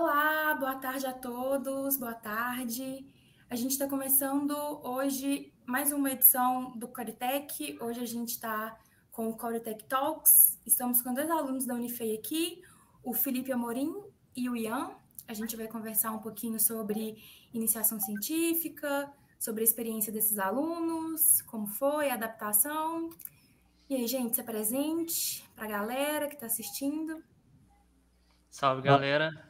[0.00, 3.04] Olá, boa tarde a todos, boa tarde.
[3.50, 4.52] A gente está começando
[4.84, 7.76] hoje mais uma edição do Coritech.
[7.80, 8.78] Hoje a gente está
[9.10, 10.56] com o Coritech Talks.
[10.64, 12.62] Estamos com dois alunos da Unifei aqui,
[13.02, 13.92] o Felipe Amorim
[14.36, 14.92] e o Ian.
[15.26, 17.20] A gente vai conversar um pouquinho sobre
[17.52, 23.10] iniciação científica, sobre a experiência desses alunos, como foi a adaptação.
[23.90, 27.20] E aí, gente, se apresente para a galera que está assistindo.
[28.48, 29.47] Salve, galera.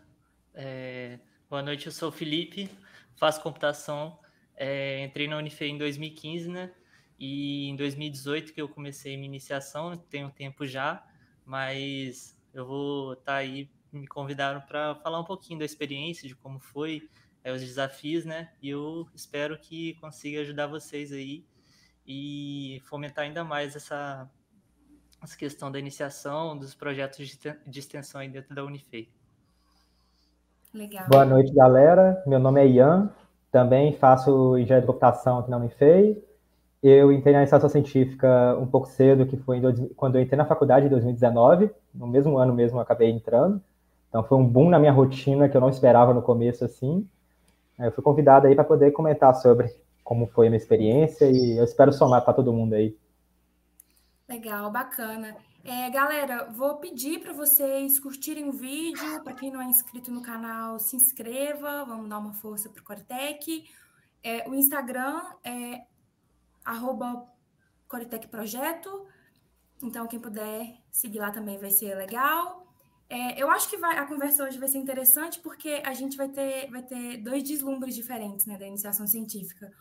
[0.60, 2.68] É, boa noite, eu sou o Felipe,
[3.14, 4.18] faço computação.
[4.56, 6.74] É, entrei na Unifei em 2015, né?
[7.16, 11.06] E em 2018 que eu comecei minha iniciação, tenho tempo já,
[11.44, 16.34] mas eu vou estar tá aí, me convidaram para falar um pouquinho da experiência, de
[16.34, 17.08] como foi,
[17.44, 18.52] é, os desafios, né?
[18.60, 21.46] E eu espero que consiga ajudar vocês aí
[22.04, 24.28] e fomentar ainda mais essa,
[25.22, 27.28] essa questão da iniciação, dos projetos
[27.64, 29.16] de extensão aí dentro da Unifei.
[30.78, 31.08] Legal.
[31.08, 32.22] Boa noite, galera.
[32.24, 33.10] Meu nome é Ian,
[33.50, 36.24] também faço engenharia de computação aqui na Unifei.
[36.80, 39.60] Eu entrei na iniciação científica um pouco cedo, que foi
[39.96, 43.60] quando eu entrei na faculdade em 2019, no mesmo ano mesmo eu acabei entrando.
[44.08, 47.04] Então foi um boom na minha rotina que eu não esperava no começo assim.
[47.76, 51.64] Eu fui convidado aí para poder comentar sobre como foi a minha experiência e eu
[51.64, 52.96] espero somar para todo mundo aí.
[54.28, 55.34] Legal, bacana.
[55.64, 59.22] É, galera, vou pedir para vocês curtirem o vídeo.
[59.22, 61.84] Para quem não é inscrito no canal, se inscreva.
[61.84, 63.68] Vamos dar uma força para o Coretec.
[64.22, 65.84] É, o Instagram é
[67.86, 69.06] Coretec Projeto.
[69.82, 72.66] Então, quem puder seguir lá também vai ser legal.
[73.08, 76.28] É, eu acho que vai, a conversa hoje vai ser interessante porque a gente vai
[76.28, 79.72] ter, vai ter dois deslumbres diferentes né, da iniciação científica.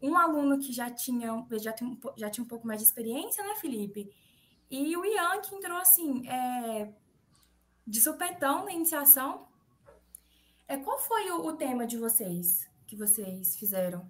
[0.00, 3.54] Um aluno que já tinha, já, tinha, já tinha um pouco mais de experiência, né,
[3.56, 4.10] Felipe?
[4.72, 6.88] E o Ian, que entrou assim, é,
[7.86, 9.42] de supetão na iniciação.
[10.66, 14.06] É, qual foi o, o tema de vocês, que vocês fizeram?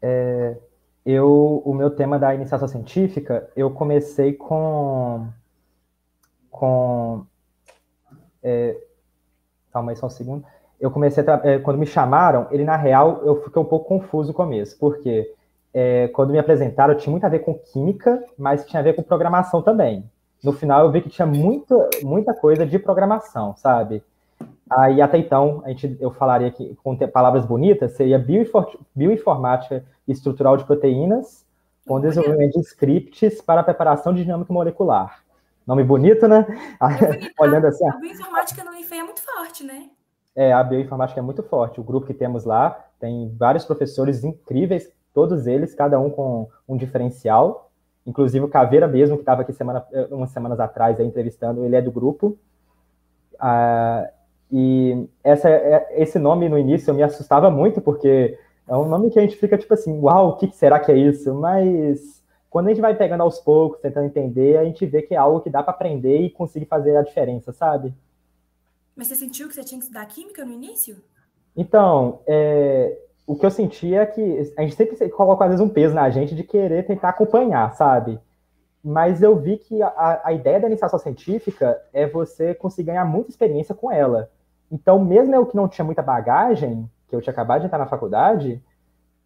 [0.00, 0.56] É,
[1.04, 5.28] eu, o meu tema da iniciação científica, eu comecei com.
[6.48, 7.26] com
[8.44, 8.80] é,
[9.72, 10.46] calma aí só um segundo.
[10.78, 14.28] Eu comecei, a, é, quando me chamaram, ele na real, eu fiquei um pouco confuso
[14.28, 15.34] no começo, porque
[15.72, 19.02] é, quando me apresentaram, tinha muito a ver com química, mas tinha a ver com
[19.02, 20.08] programação também.
[20.42, 24.02] No final, eu vi que tinha muita, muita coisa de programação, sabe?
[24.70, 28.24] Aí, até então, a gente, eu falaria que, com palavras bonitas, seria
[28.94, 31.44] bioinformática estrutural de proteínas,
[31.86, 35.22] com desenvolvimento de scripts para preparação de dinâmica molecular.
[35.66, 36.46] Nome bonito, né?
[36.80, 37.88] É Olhando assim.
[37.88, 39.90] A bioinformática no IFE é muito forte, né?
[40.36, 41.80] É, a bioinformática é muito forte.
[41.80, 46.76] O grupo que temos lá tem vários professores incríveis todos eles, cada um com um
[46.76, 47.70] diferencial.
[48.06, 51.82] Inclusive o Caveira mesmo, que estava aqui semana, umas semanas atrás aí, entrevistando, ele é
[51.82, 52.38] do grupo.
[53.38, 54.08] Ah,
[54.50, 59.18] e essa, é, esse nome no início me assustava muito, porque é um nome que
[59.18, 61.34] a gente fica tipo assim, uau, o que será que é isso?
[61.34, 65.18] Mas quando a gente vai pegando aos poucos, tentando entender, a gente vê que é
[65.18, 67.94] algo que dá para aprender e conseguir fazer a diferença, sabe?
[68.96, 70.96] Mas você sentiu que você tinha que estudar química no início?
[71.56, 72.98] Então, é,
[73.28, 76.08] o que eu senti é que a gente sempre coloca, às vezes, um peso na
[76.08, 78.18] gente de querer tentar acompanhar, sabe?
[78.82, 83.28] Mas eu vi que a, a ideia da iniciação científica é você conseguir ganhar muita
[83.28, 84.30] experiência com ela.
[84.72, 87.84] Então, mesmo eu que não tinha muita bagagem, que eu tinha acabado de entrar na
[87.84, 88.62] faculdade,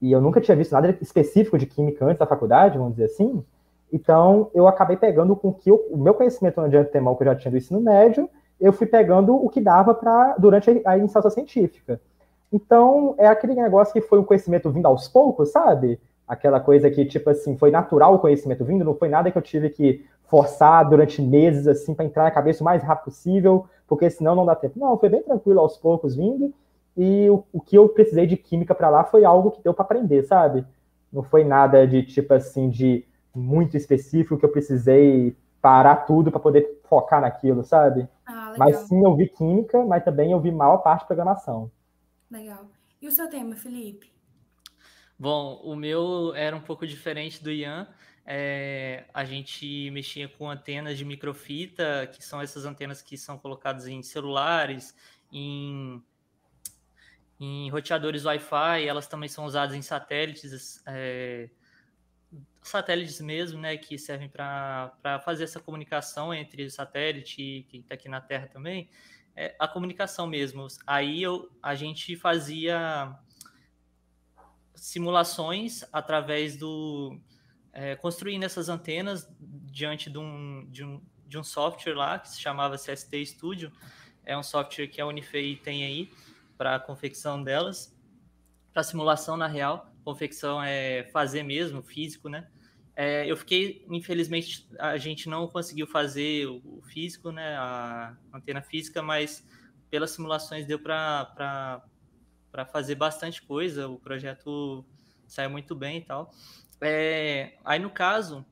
[0.00, 3.44] e eu nunca tinha visto nada específico de química antes da faculdade, vamos dizer assim,
[3.92, 7.36] então eu acabei pegando com que eu, o meu conhecimento no antemão que eu já
[7.36, 8.28] tinha do ensino médio,
[8.60, 12.00] eu fui pegando o que dava para durante a, a iniciação científica.
[12.52, 15.98] Então, é aquele negócio que foi um conhecimento vindo aos poucos, sabe?
[16.28, 19.42] Aquela coisa que, tipo assim, foi natural o conhecimento vindo, não foi nada que eu
[19.42, 24.08] tive que forçar durante meses, assim, para entrar na cabeça o mais rápido possível, porque
[24.10, 24.78] senão não dá tempo.
[24.78, 26.52] Não, foi bem tranquilo aos poucos vindo,
[26.96, 29.84] e o, o que eu precisei de química para lá foi algo que deu para
[29.84, 30.66] aprender, sabe?
[31.12, 36.40] Não foi nada de, tipo assim, de muito específico que eu precisei parar tudo para
[36.40, 38.06] poder focar naquilo, sabe?
[38.26, 41.70] Ah, mas sim, eu vi química, mas também eu vi maior parte de programação.
[42.32, 42.70] Legal.
[43.00, 44.10] E o seu tema, Felipe?
[45.18, 47.86] Bom, o meu era um pouco diferente do Ian.
[48.24, 53.86] É, a gente mexia com antenas de microfita, que são essas antenas que são colocadas
[53.86, 54.96] em celulares,
[55.30, 56.02] em,
[57.38, 61.50] em roteadores Wi-Fi, elas também são usadas em satélites, é,
[62.62, 67.94] satélites mesmo, né, que servem para fazer essa comunicação entre o satélite e quem está
[67.94, 68.88] aqui na Terra também
[69.36, 70.66] é, a comunicação mesmo.
[70.86, 73.16] Aí eu, a gente fazia
[74.74, 77.18] simulações através do
[77.72, 82.40] é, construindo essas antenas diante de um, de, um, de um software lá que se
[82.40, 83.72] chamava CST Studio.
[84.24, 86.10] É um software que a Unifei tem aí
[86.56, 87.96] para a confecção delas,
[88.72, 89.90] para simulação na real.
[90.04, 92.48] Confecção é fazer mesmo, físico, né?
[92.94, 99.02] É, eu fiquei, infelizmente, a gente não conseguiu fazer o físico, né, a antena física,
[99.02, 99.46] mas
[99.90, 101.82] pelas simulações deu para
[102.70, 103.88] fazer bastante coisa.
[103.88, 104.84] O projeto
[105.26, 106.30] saiu muito bem e tal.
[106.80, 108.44] É, aí, no caso,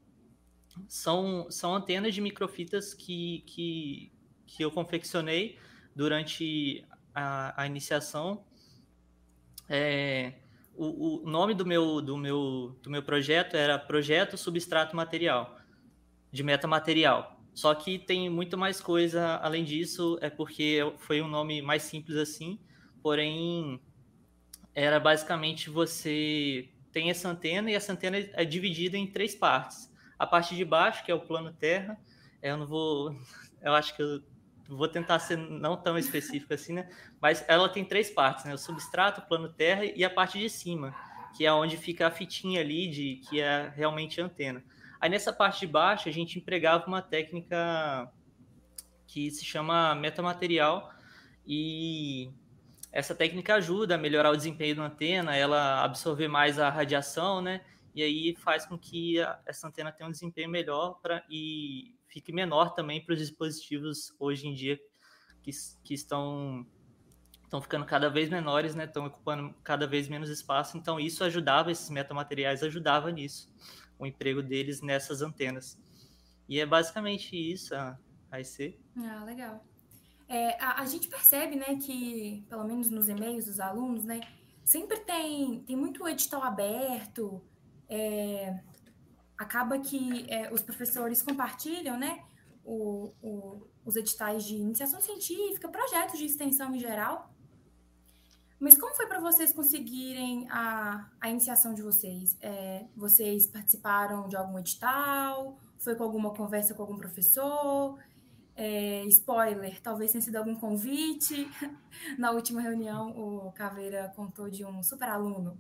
[0.89, 4.13] são, são antenas de microfitas que, que,
[4.47, 5.59] que eu confeccionei
[5.95, 6.85] durante
[7.15, 8.45] a, a iniciação.
[9.69, 10.35] É,
[10.81, 15.59] o, o, nome do meu, do, meu, do meu projeto era Projeto Substrato Material,
[16.33, 17.39] de metamaterial.
[17.53, 22.17] Só que tem muito mais coisa além disso, é porque foi um nome mais simples
[22.17, 22.59] assim,
[23.03, 23.79] porém
[24.75, 29.93] era basicamente você tem essa antena e essa antena é dividida em três partes.
[30.19, 32.01] A parte de baixo, que é o plano terra,
[32.43, 33.15] eu não vou,
[33.61, 34.23] eu acho que eu
[34.77, 36.89] vou tentar ser não tão específico assim, né?
[37.21, 38.55] Mas ela tem três partes, né?
[38.55, 40.95] O substrato, o plano terra e a parte de cima,
[41.37, 44.65] que é onde fica a fitinha ali de que é realmente a antena.
[45.01, 48.11] Aí nessa parte de baixo a gente empregava uma técnica
[49.07, 50.93] que se chama metamaterial
[51.47, 52.31] e
[52.93, 57.63] essa técnica ajuda a melhorar o desempenho da antena, ela absorver mais a radiação, né?
[57.95, 62.75] E aí faz com que essa antena tenha um desempenho melhor pra, e fique menor
[62.75, 64.79] também para os dispositivos hoje em dia
[65.43, 65.51] que,
[65.83, 66.67] que estão
[67.45, 68.85] estão ficando cada vez menores, né?
[68.85, 70.77] Estão ocupando cada vez menos espaço.
[70.77, 73.53] Então isso ajudava esses metamateriais ajudava nisso,
[73.99, 75.77] o emprego deles nessas antenas.
[76.49, 77.99] E é basicamente isso a,
[78.41, 78.79] IC.
[78.97, 79.65] Ah, legal.
[80.29, 84.21] É, a, a, gente percebe, né, que, pelo menos nos e-mails dos alunos, né,
[84.65, 87.43] sempre tem, tem muito edital aberto,
[87.89, 88.61] é,
[89.41, 92.23] acaba que é, os professores compartilham, né,
[92.63, 97.33] o, o, os editais de iniciação científica, projetos de extensão em geral.
[98.59, 102.37] Mas como foi para vocês conseguirem a, a iniciação de vocês?
[102.43, 105.59] É, vocês participaram de algum edital?
[105.79, 107.99] Foi com alguma conversa com algum professor?
[108.55, 111.51] É, spoiler, talvez tenha sido algum convite.
[112.19, 115.57] Na última reunião, o Caveira contou de um super aluno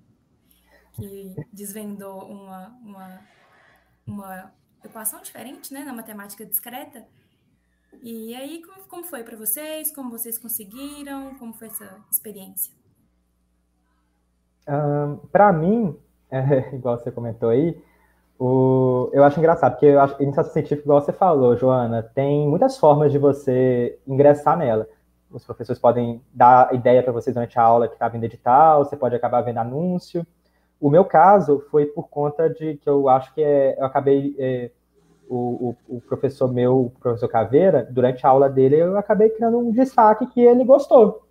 [0.92, 3.20] que desvendou uma, uma,
[4.10, 4.52] uma
[4.84, 7.06] equação diferente né, na matemática discreta.
[8.02, 9.94] E aí, como, como foi para vocês?
[9.94, 11.34] Como vocês conseguiram?
[11.34, 12.72] Como foi essa experiência?
[14.68, 15.96] Um, para mim,
[16.30, 17.82] é, igual você comentou aí,
[18.38, 22.78] o, eu acho engraçado, porque eu acho iniciação científica, igual você falou, Joana, tem muitas
[22.78, 24.88] formas de você ingressar nela.
[25.30, 28.96] Os professores podem dar ideia para você durante a aula que está vindo edital, você
[28.96, 30.26] pode acabar vendo anúncio.
[30.80, 34.34] O meu caso foi por conta de que eu acho que é, eu acabei.
[34.38, 34.70] É,
[35.28, 39.58] o, o, o, professor meu, o professor Caveira, durante a aula dele, eu acabei criando
[39.58, 41.24] um destaque que ele gostou.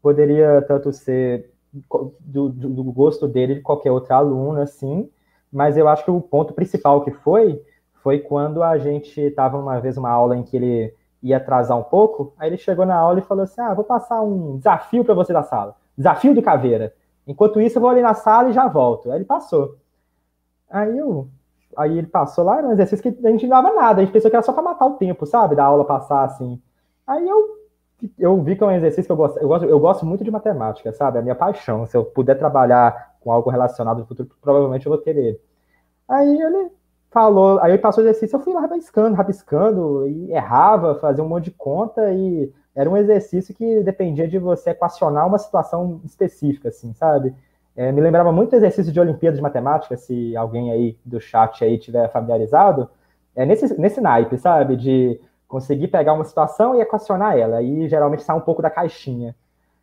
[0.00, 5.10] Poderia tanto ser do, do, do gosto dele de qualquer outro aluno, assim,
[5.52, 7.62] mas eu acho que o ponto principal que foi,
[8.02, 11.82] foi quando a gente estava uma vez uma aula em que ele ia atrasar um
[11.82, 15.14] pouco, aí ele chegou na aula e falou assim, ah, vou passar um desafio para
[15.14, 16.94] você da sala, desafio de caveira.
[17.28, 19.10] Enquanto isso, eu vou ali na sala e já volto.
[19.10, 19.76] Aí ele passou.
[20.70, 21.28] Aí eu,
[21.76, 24.12] aí ele passou lá, era um exercício que a gente não dava nada, a gente
[24.12, 26.60] pensou que era só para matar o tempo, sabe, da aula passar assim.
[27.06, 27.58] Aí eu
[28.18, 30.30] eu vi que é um exercício que eu gosto, eu gosto, eu gosto muito de
[30.30, 31.16] matemática, sabe?
[31.16, 31.84] É a minha paixão.
[31.86, 35.40] Se eu puder trabalhar com algo relacionado no futuro, provavelmente eu vou querer.
[36.08, 36.70] Aí ele
[37.10, 41.28] falou, aí ele passou o exercício, eu fui lá rabiscando, rabiscando, e errava, fazia um
[41.28, 46.68] monte de conta, e era um exercício que dependia de você equacionar uma situação específica,
[46.68, 47.34] assim, sabe?
[47.74, 51.64] É, me lembrava muito do exercício de Olimpíada de Matemática, se alguém aí do chat
[51.64, 52.88] aí tiver familiarizado,
[53.34, 54.76] é nesse, nesse naipe, sabe?
[54.76, 59.34] De conseguir pegar uma situação e equacionar ela, aí geralmente sai um pouco da caixinha.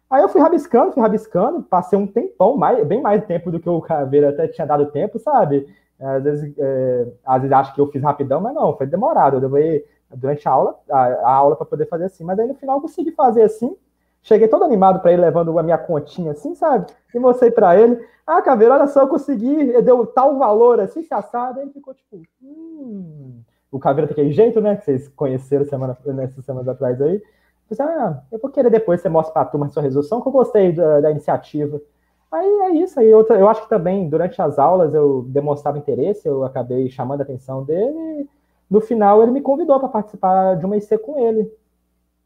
[0.09, 3.69] Aí eu fui rabiscando, fui rabiscando, passei um tempão, mais, bem mais tempo do que
[3.69, 5.67] o Caveira até tinha dado tempo, sabe?
[5.99, 9.35] Às vezes, é, às vezes acho que eu fiz rapidão, mas não, foi demorado.
[9.35, 9.83] Eu levei
[10.15, 12.81] durante a aula, a, a aula para poder fazer assim, mas aí no final eu
[12.81, 13.75] consegui fazer assim.
[14.21, 16.87] Cheguei todo animado para ele, levando a minha continha assim, sabe?
[17.13, 21.13] E mostrei para ele, ah, Caveira, olha só, eu consegui, deu tal valor assim, se
[21.13, 21.59] assado.
[21.59, 23.41] Aí ele ficou tipo, hum.
[23.71, 24.75] O Caveira tem aquele jeito, né?
[24.77, 27.15] Que vocês conheceram semana, nessas semanas atrás aí.
[27.15, 27.21] Eu
[27.69, 30.27] pensei, ah, eu vou querer depois você mostra para a turma a sua resolução, que
[30.27, 31.79] eu gostei da, da iniciativa.
[32.31, 32.99] Aí é isso.
[32.99, 37.21] Aí eu, eu acho que também, durante as aulas, eu demonstrava interesse, eu acabei chamando
[37.21, 38.27] a atenção dele.
[38.69, 41.51] No final, ele me convidou para participar de uma IC com ele.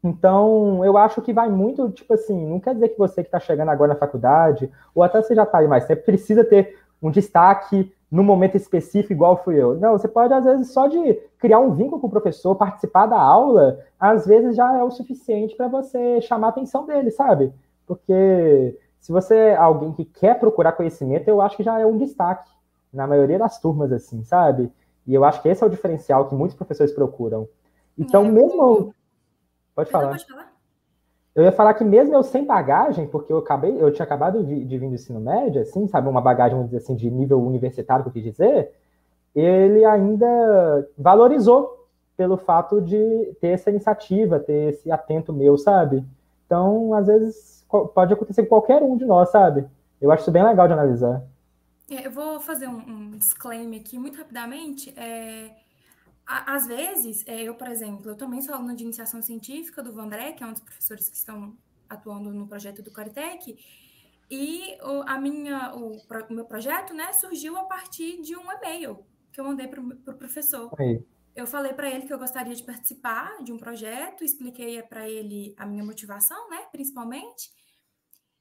[0.02, 3.38] Então, eu acho que vai muito, tipo assim, não quer dizer que você que está
[3.38, 7.10] chegando agora na faculdade, ou até você já está aí mais tempo, precisa ter um
[7.10, 9.78] destaque num momento específico, igual fui eu.
[9.78, 13.20] Não, você pode, às vezes, só de criar um vínculo com o professor, participar da
[13.20, 17.52] aula, às vezes já é o suficiente para você chamar a atenção dele, sabe?
[17.86, 21.98] Porque se você é alguém que quer procurar conhecimento, eu acho que já é um
[21.98, 22.50] destaque
[22.92, 24.72] na maioria das turmas, assim, sabe?
[25.06, 27.48] E eu acho que esse é o diferencial que muitos professores procuram.
[27.98, 28.94] Então, é, mesmo.
[29.74, 30.10] Pode falar.
[30.10, 30.50] Pode falar.
[31.34, 34.64] Eu ia falar que mesmo eu sem bagagem, porque eu acabei, eu tinha acabado de,
[34.64, 38.02] de vir do ensino médio, assim, sabe, uma bagagem, vamos dizer assim, de nível universitário,
[38.02, 38.72] que eu quis dizer,
[39.34, 46.04] ele ainda valorizou pelo fato de ter essa iniciativa, ter esse atento meu, sabe?
[46.44, 47.64] Então, às vezes,
[47.94, 49.66] pode acontecer com qualquer um de nós, sabe?
[50.00, 51.22] Eu acho isso bem legal de analisar.
[51.90, 54.90] É, eu vou fazer um, um disclaimer aqui muito rapidamente.
[54.96, 55.56] É,
[56.24, 60.32] às vezes, é, eu, por exemplo, eu também sou aluna de iniciação científica do Vandré,
[60.32, 61.56] que é um dos professores que estão
[61.88, 63.58] atuando no projeto do Coritec,
[64.30, 69.04] e o, a minha, o, o, meu projeto né, surgiu a partir de um e-mail
[69.32, 70.70] que eu mandei para o pro professor.
[70.78, 71.04] Aí.
[71.34, 75.54] Eu falei para ele que eu gostaria de participar de um projeto, expliquei para ele
[75.56, 77.50] a minha motivação, né, principalmente.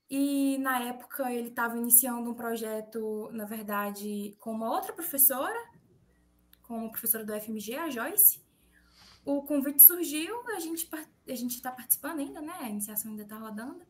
[0.10, 5.60] E na época ele estava iniciando um projeto, na verdade, com uma outra professora,
[6.64, 8.42] com a professora do FMG, a Joyce.
[9.24, 10.90] O convite surgiu, a gente
[11.28, 12.54] a gente está participando ainda, né?
[12.60, 13.86] A iniciação ainda está rodando.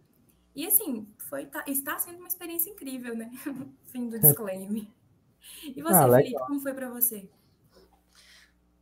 [0.53, 3.31] E assim, foi tá, está sendo uma experiência incrível, né?
[3.85, 4.87] Fim do disclaimer.
[5.63, 7.29] E você, ah, Felipe, como foi para você?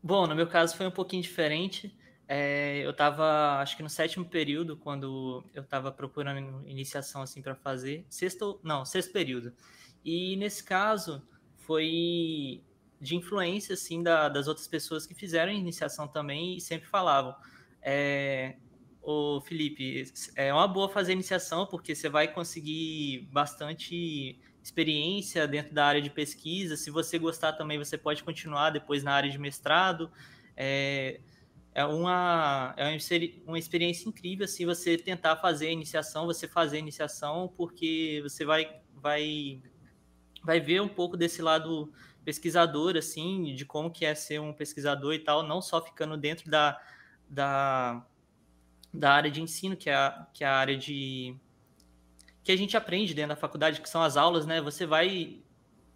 [0.01, 1.95] Bom, no meu caso foi um pouquinho diferente.
[2.27, 7.55] É, eu estava, acho que no sétimo período, quando eu estava procurando iniciação assim para
[7.55, 8.05] fazer.
[8.09, 9.53] Sexto, não, sexto período.
[10.03, 12.63] E nesse caso foi
[12.99, 17.35] de influência assim da, das outras pessoas que fizeram iniciação também e sempre falavam
[17.81, 18.55] é,
[19.01, 20.05] o Felipe
[20.35, 26.09] é uma boa fazer iniciação porque você vai conseguir bastante experiência dentro da área de
[26.09, 30.11] pesquisa se você gostar também você pode continuar depois na área de mestrado
[30.55, 31.19] é,
[31.77, 32.97] é uma, é
[33.45, 38.43] uma experiência incrível assim, você tentar fazer a iniciação você fazer a iniciação porque você
[38.43, 39.61] vai vai
[40.43, 41.91] vai ver um pouco desse lado
[42.27, 46.51] pesquisador, assim, de como que é ser um pesquisador e tal, não só ficando dentro
[46.51, 46.77] da,
[47.29, 48.05] da,
[48.93, 51.33] da área de ensino, que é, a, que é a área de...
[52.43, 54.59] que a gente aprende dentro da faculdade, que são as aulas, né?
[54.59, 55.39] Você vai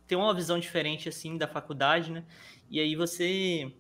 [0.08, 2.26] ter uma visão diferente, assim, da faculdade, né?
[2.70, 3.74] E aí você...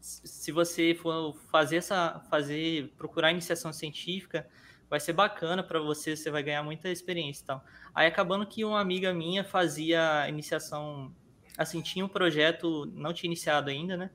[0.00, 2.20] Se você for fazer essa...
[2.30, 2.92] fazer...
[2.96, 4.48] procurar iniciação científica,
[4.88, 7.64] vai ser bacana para você, você vai ganhar muita experiência e tal.
[7.94, 11.14] Aí acabando que uma amiga minha fazia iniciação
[11.56, 14.10] assim, tinha um projeto, não tinha iniciado ainda, né?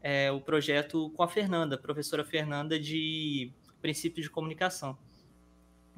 [0.00, 4.96] É, o projeto com a Fernanda, professora Fernanda de princípio de comunicação.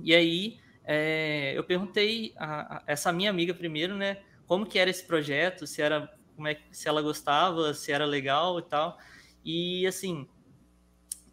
[0.03, 4.89] E aí é, eu perguntei a, a, essa minha amiga primeiro, né, como que era
[4.89, 6.11] esse projeto, se era
[6.41, 8.99] como é se ela gostava, se era legal e tal.
[9.45, 10.27] E assim,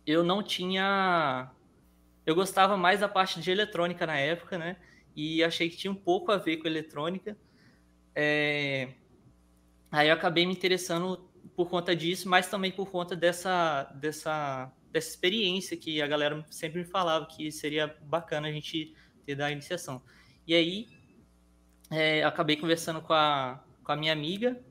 [0.05, 1.49] eu não tinha
[2.25, 4.75] eu gostava mais da parte de eletrônica na época, né?
[5.15, 7.37] E achei que tinha um pouco a ver com eletrônica.
[8.13, 8.93] É,
[9.91, 15.09] Aí eu acabei me interessando por conta disso, mas também por conta dessa, dessa, dessa
[15.09, 18.93] experiência que a galera sempre me falava que seria bacana a gente
[19.25, 20.01] ter da iniciação.
[20.45, 20.87] E aí
[21.89, 24.61] é, acabei conversando com a, com a minha amiga,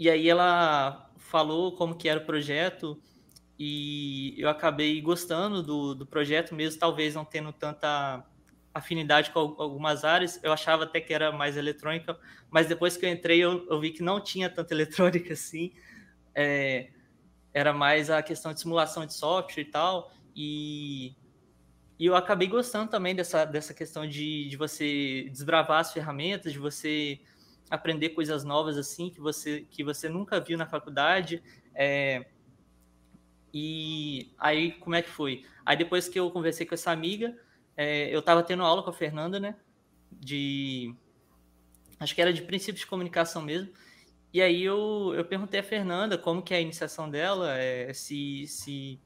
[0.00, 3.00] e aí ela falou como que era o projeto,
[3.58, 8.24] e eu acabei gostando do, do projeto, mesmo talvez não tendo tanta
[8.72, 10.42] afinidade com algumas áreas.
[10.42, 12.18] Eu achava até que era mais eletrônica,
[12.50, 15.74] mas depois que eu entrei, eu, eu vi que não tinha tanta eletrônica assim.
[16.34, 16.88] É,
[17.52, 20.10] era mais a questão de simulação de software e tal.
[20.34, 21.14] E,
[21.98, 26.58] e eu acabei gostando também dessa, dessa questão de, de você desbravar as ferramentas, de
[26.58, 27.20] você
[27.70, 31.42] aprender coisas novas assim que você que você nunca viu na faculdade.
[31.74, 32.26] É,
[33.52, 35.44] e aí, como é que foi?
[35.64, 37.36] Aí depois que eu conversei com essa amiga,
[37.76, 39.56] é, eu estava tendo aula com a Fernanda, né?
[40.12, 40.94] De.
[41.98, 43.72] Acho que era de princípios de comunicação mesmo.
[44.32, 48.46] E aí eu, eu perguntei a Fernanda como que é a iniciação dela, é, se,
[48.46, 49.00] se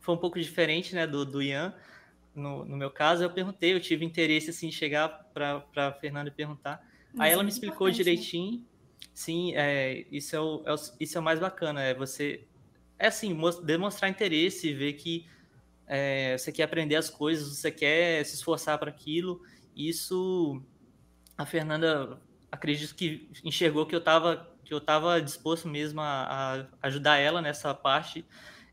[0.00, 1.74] foi um pouco diferente né, do, do Ian.
[2.34, 6.28] No, no meu caso, eu perguntei, eu tive interesse assim, em chegar para a Fernanda
[6.28, 6.84] e perguntar.
[7.18, 7.92] Aí ela é me explicou né?
[7.92, 8.58] direitinho.
[8.58, 8.64] Né?
[9.12, 12.44] Sim, é, isso, é o, é o, isso é o mais bacana, é você
[12.98, 15.26] é assim, demonstrar interesse ver que
[15.86, 19.42] é, você quer aprender as coisas, você quer se esforçar para aquilo.
[19.76, 20.62] Isso
[21.36, 26.86] a Fernanda acredito que enxergou que eu estava que eu estava disposto mesmo a, a,
[26.86, 28.24] ajudar ela nessa parte.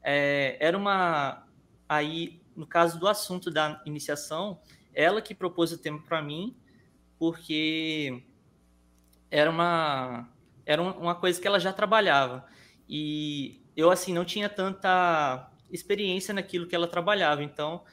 [0.01, 1.45] É, era uma
[1.89, 4.61] aí no caso do assunto da iniciação,
[4.93, 6.55] ela que propôs o tema para mim,
[7.17, 8.23] porque
[9.31, 10.29] era uma
[10.65, 12.45] era uma coisa que ela já trabalhava.
[12.87, 17.83] E eu assim não tinha tanta experiência naquilo que ela trabalhava, então,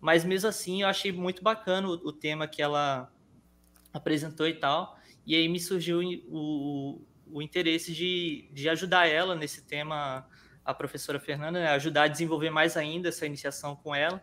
[0.00, 3.12] mas mesmo assim eu achei muito bacana o, o tema que ela
[3.92, 4.98] apresentou e tal.
[5.26, 10.26] E aí me surgiu o, o interesse de, de ajudar ela nesse tema,
[10.64, 11.68] a professora Fernanda, né?
[11.68, 14.22] ajudar a desenvolver mais ainda essa iniciação com ela.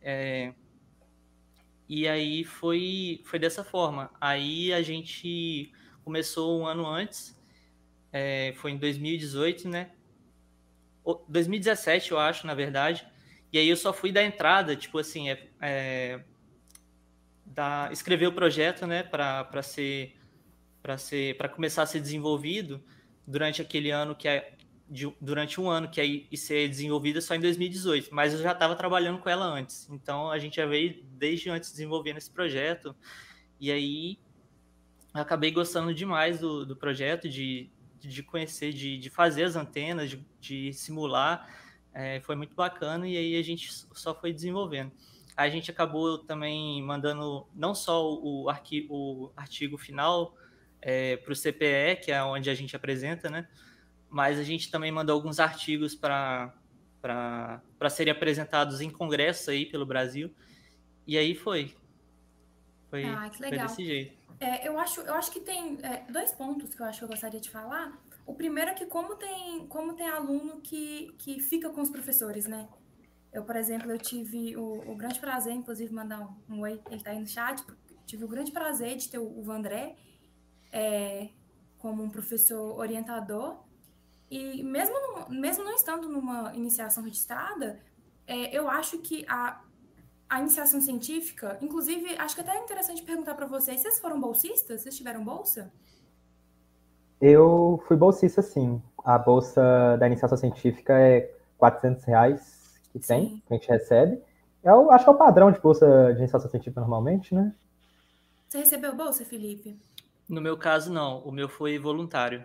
[0.00, 0.54] É,
[1.88, 4.10] e aí foi, foi dessa forma.
[4.20, 5.72] Aí a gente
[6.04, 7.36] começou um ano antes,
[8.12, 9.90] é, foi em 2018, né?
[11.28, 13.06] 2017, eu acho, na verdade.
[13.52, 16.20] E aí eu só fui dar entrada, tipo assim, é, é
[17.44, 20.16] da, escrever o projeto, né, para ser
[20.82, 22.82] para ser para começar a ser desenvolvido
[23.26, 24.54] durante aquele ano que é
[24.88, 28.52] de, durante um ano que é e ser desenvolvida só em 2018, mas eu já
[28.52, 29.88] estava trabalhando com ela antes.
[29.90, 32.94] Então a gente já veio desde antes desenvolvendo esse projeto
[33.58, 34.18] e aí
[35.22, 40.26] acabei gostando demais do, do projeto, de, de conhecer, de, de fazer as antenas, de,
[40.40, 41.48] de simular.
[41.92, 44.90] É, foi muito bacana e aí a gente só foi desenvolvendo.
[45.36, 50.34] A gente acabou também mandando não só o, arqui, o artigo final
[50.82, 53.48] é, para o CPE, que é onde a gente apresenta, né?
[54.10, 56.52] Mas a gente também mandou alguns artigos para
[57.90, 60.32] serem apresentados em congressos aí pelo Brasil.
[61.06, 61.74] E aí foi.
[62.90, 63.60] Foi, ah, que legal.
[63.60, 64.23] foi desse jeito.
[64.40, 67.08] É, eu, acho, eu acho que tem é, dois pontos que eu acho que eu
[67.08, 67.92] gostaria de falar.
[68.26, 72.46] O primeiro é que como tem, como tem aluno que, que fica com os professores,
[72.46, 72.68] né?
[73.32, 76.96] Eu, por exemplo, eu tive o, o grande prazer, inclusive, mandar um, um oi, ele
[76.96, 77.64] está aí no chat,
[78.06, 79.96] tive o grande prazer de ter o, o Vandré
[80.72, 81.30] é,
[81.78, 83.58] como um professor orientador.
[84.30, 84.94] E mesmo,
[85.28, 87.80] mesmo não estando numa iniciação registrada,
[88.26, 89.63] é, eu acho que a,
[90.34, 94.82] a iniciação científica, inclusive, acho que até é interessante perguntar para vocês, vocês foram bolsistas?
[94.82, 95.72] Vocês tiveram bolsa?
[97.20, 98.82] Eu fui bolsista, sim.
[99.04, 103.42] A bolsa da iniciação científica é 400 reais que tem, sim.
[103.46, 104.20] que a gente recebe.
[104.64, 107.54] Eu acho que é o padrão de bolsa de iniciação científica normalmente, né?
[108.48, 109.78] Você recebeu bolsa, Felipe?
[110.28, 111.20] No meu caso, não.
[111.20, 112.44] O meu foi voluntário.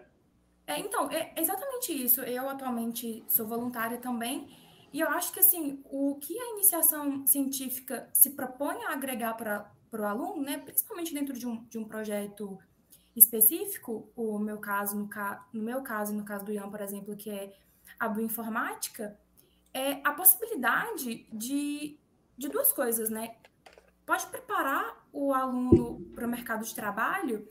[0.68, 2.22] É, então, é exatamente isso.
[2.22, 4.48] Eu atualmente sou voluntária também.
[4.91, 9.71] E eu acho que, assim, o que a iniciação científica se propõe a agregar para
[9.91, 12.60] o aluno, né, principalmente dentro de um, de um projeto
[13.15, 16.82] específico, o meu caso, no, ca, no meu caso e no caso do Ian, por
[16.82, 17.56] exemplo, que é
[17.99, 19.19] a bioinformática,
[19.73, 21.99] é a possibilidade de,
[22.38, 23.36] de duas coisas, né?
[24.06, 27.47] Pode preparar o aluno para o mercado de trabalho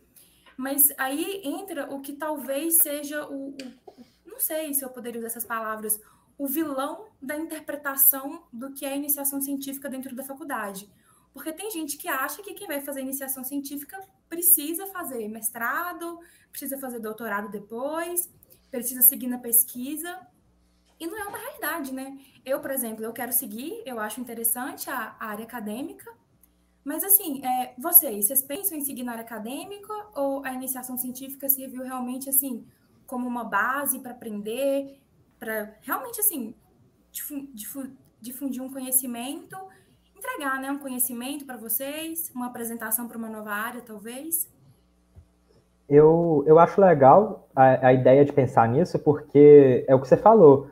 [0.59, 5.29] mas aí entra o que talvez seja o, o, não sei se eu poderia usar
[5.29, 6.01] essas palavras,
[6.39, 10.89] o vilão da interpretação do que é iniciação científica dentro da faculdade.
[11.35, 16.21] Porque tem gente que acha que quem vai fazer iniciação científica precisa fazer mestrado,
[16.51, 18.33] precisa fazer doutorado depois,
[18.71, 20.19] precisa seguir na pesquisa.
[21.01, 22.19] E não é uma realidade, né?
[22.45, 26.13] Eu, por exemplo, eu quero seguir, eu acho interessante a, a área acadêmica,
[26.85, 31.49] mas assim, é, vocês, vocês pensam em seguir na área acadêmica ou a iniciação científica
[31.49, 32.67] serviu realmente assim
[33.07, 34.99] como uma base para aprender,
[35.39, 36.55] para realmente assim
[38.21, 39.57] difundir um conhecimento,
[40.17, 44.49] entregar, né, um conhecimento para vocês, uma apresentação para uma nova área, talvez?
[45.89, 50.17] Eu, eu acho legal a, a ideia de pensar nisso, porque é o que você
[50.17, 50.69] falou.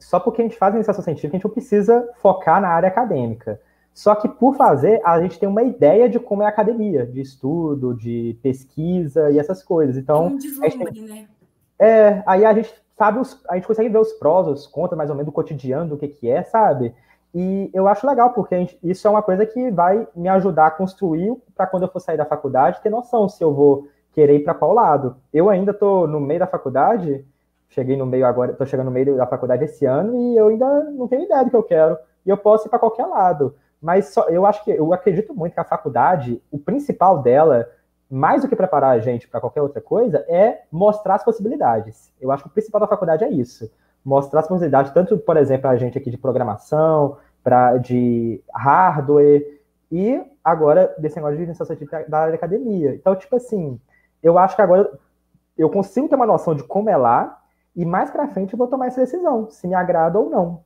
[0.00, 3.60] Só porque a gente faz iniciação científica, a gente não precisa focar na área acadêmica.
[3.94, 7.20] Só que por fazer, a gente tem uma ideia de como é a academia, de
[7.20, 9.96] estudo, de pesquisa e essas coisas.
[9.96, 11.02] Então, um deslumbre, tem...
[11.02, 11.28] né?
[11.78, 15.08] É, aí a gente sabe os, a gente consegue ver os prós, os contras, mais
[15.08, 16.92] ou menos do cotidiano, do que que é, sabe?
[17.34, 20.70] E eu acho legal, porque gente, isso é uma coisa que vai me ajudar a
[20.70, 24.44] construir para quando eu for sair da faculdade, ter noção se eu vou querer ir
[24.44, 25.16] para qual lado.
[25.32, 27.24] Eu ainda estou no meio da faculdade,
[27.68, 30.84] cheguei no meio agora, estou chegando no meio da faculdade esse ano e eu ainda
[30.90, 31.96] não tenho ideia do que eu quero.
[32.26, 33.54] E eu posso ir para qualquer lado.
[33.80, 37.68] Mas só, eu acho que eu acredito muito que a faculdade, o principal dela,
[38.10, 42.12] mais do que preparar a gente para qualquer outra coisa, é mostrar as possibilidades.
[42.20, 43.70] Eu acho que o principal da faculdade é isso.
[44.04, 49.58] Mostrar as possibilidades, tanto, por exemplo, a gente aqui de programação, para de hardware,
[49.90, 52.94] e agora desse negócio de iniciação científica da área da academia.
[52.94, 53.80] Então, tipo assim,
[54.22, 54.90] eu acho que agora
[55.56, 57.42] eu consigo ter uma noção de como é lá,
[57.74, 60.62] e mais para frente eu vou tomar essa decisão, se me agrada ou não.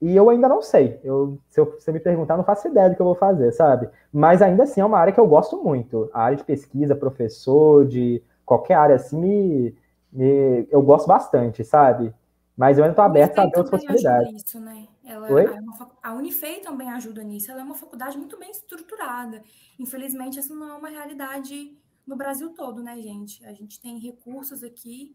[0.00, 1.00] E eu ainda não sei.
[1.02, 3.88] Eu, se você me perguntar, não faço ideia do que eu vou fazer, sabe?
[4.12, 6.08] Mas ainda assim é uma área que eu gosto muito.
[6.12, 9.76] A área de pesquisa, professor, de qualquer área assim, me,
[10.12, 12.14] me eu gosto bastante, sabe?
[12.56, 14.42] Mas eu ainda estou aberto a ver outras possibilidades.
[14.44, 14.88] Isso, né?
[15.04, 15.44] Ela, Oi?
[15.44, 17.50] É uma, a Unifei também ajuda nisso.
[17.50, 19.42] Ela é uma faculdade muito bem estruturada.
[19.78, 23.44] Infelizmente, essa não é uma realidade no Brasil todo, né, gente?
[23.44, 25.14] A gente tem recursos aqui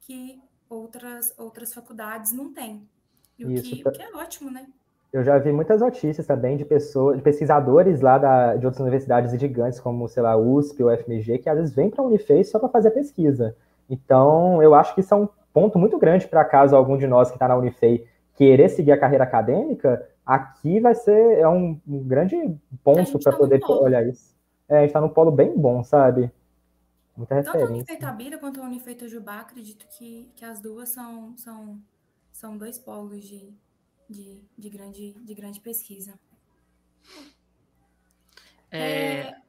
[0.00, 2.88] que outras, outras faculdades não têm.
[3.40, 4.66] E o, Isso, que, o que é ótimo, né?
[5.12, 9.32] Eu já vi muitas notícias também de pessoas, de pesquisadores lá da, de outras universidades
[9.38, 12.58] gigantes, como, sei lá, USP ou FMG, que às vezes vêm para a Unifei só
[12.58, 13.56] para fazer pesquisa.
[13.88, 17.28] Então, eu acho que isso é um ponto muito grande para caso algum de nós
[17.28, 22.02] que está na Unifei querer seguir a carreira acadêmica, aqui vai ser é um, um
[22.04, 22.36] grande
[22.84, 24.34] ponto para tá poder olhar isso.
[24.68, 26.30] É, a gente está num polo bem bom, sabe?
[27.16, 27.60] Muita referência.
[27.60, 31.78] Tanto a Unifeitabira quanto a Unifeita Jubá, acredito que, que as duas são, são,
[32.40, 33.52] são dois polos de,
[34.08, 36.18] de, de, grande, de grande pesquisa.
[38.70, 38.80] É...
[38.80, 39.42] é...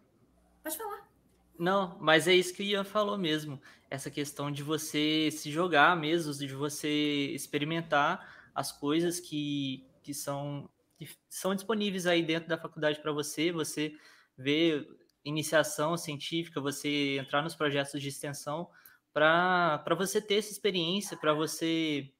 [0.61, 1.09] Pode falar.
[1.57, 3.61] Não, mas é isso que o Ian falou mesmo.
[3.89, 10.69] Essa questão de você se jogar mesmo, de você experimentar as coisas que, que, são,
[10.97, 13.95] que são disponíveis aí dentro da faculdade para você, você
[14.37, 14.85] ver
[15.23, 18.69] iniciação científica, você entrar nos projetos de extensão,
[19.13, 22.11] para você ter essa experiência, para você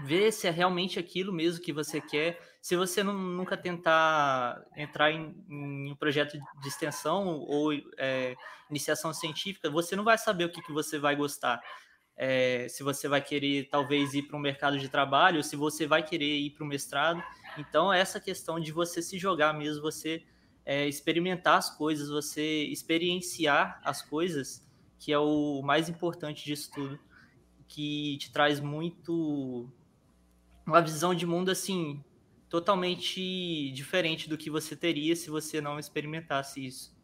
[0.00, 2.38] ver se é realmente aquilo mesmo que você quer.
[2.60, 8.34] Se você não, nunca tentar entrar em, em, um projeto de extensão ou é,
[8.70, 11.60] iniciação científica, você não vai saber o que, que você vai gostar.
[12.16, 16.02] É, se você vai querer talvez ir para o mercado de trabalho, se você vai
[16.02, 17.22] querer ir para o mestrado.
[17.58, 20.24] Então, essa questão de você se jogar mesmo, você
[20.64, 24.66] é, experimentar as coisas, você experienciar as coisas,
[24.98, 26.98] que é o mais importante disso tudo,
[27.68, 29.70] que te traz muito
[30.66, 32.02] uma visão de mundo assim
[32.48, 36.96] totalmente diferente do que você teria se você não experimentasse isso.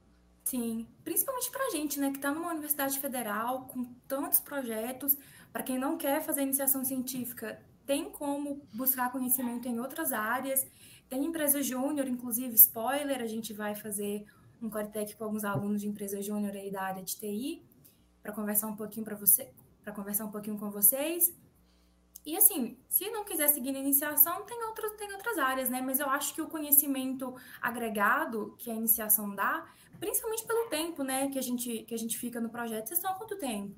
[0.44, 5.16] Sim, principalmente para a gente, né, que está numa universidade federal com tantos projetos.
[5.52, 10.66] Para quem não quer fazer iniciação científica, tem como buscar conhecimento em outras áreas.
[11.08, 14.24] Tem empresa júnior, inclusive, spoiler, a gente vai fazer
[14.60, 17.62] um Coretec com alguns alunos de empresa júnior aí da área de TI
[18.22, 21.34] para conversar um pouquinho para você, para conversar um pouquinho com vocês.
[22.24, 25.82] E assim, se não quiser seguir na iniciação, tem outras, tem outras áreas, né?
[25.84, 29.64] Mas eu acho que o conhecimento agregado que a iniciação dá,
[29.98, 32.86] principalmente pelo tempo, né, que a gente, que a gente fica no projeto.
[32.86, 33.74] Vocês estão há quanto tempo?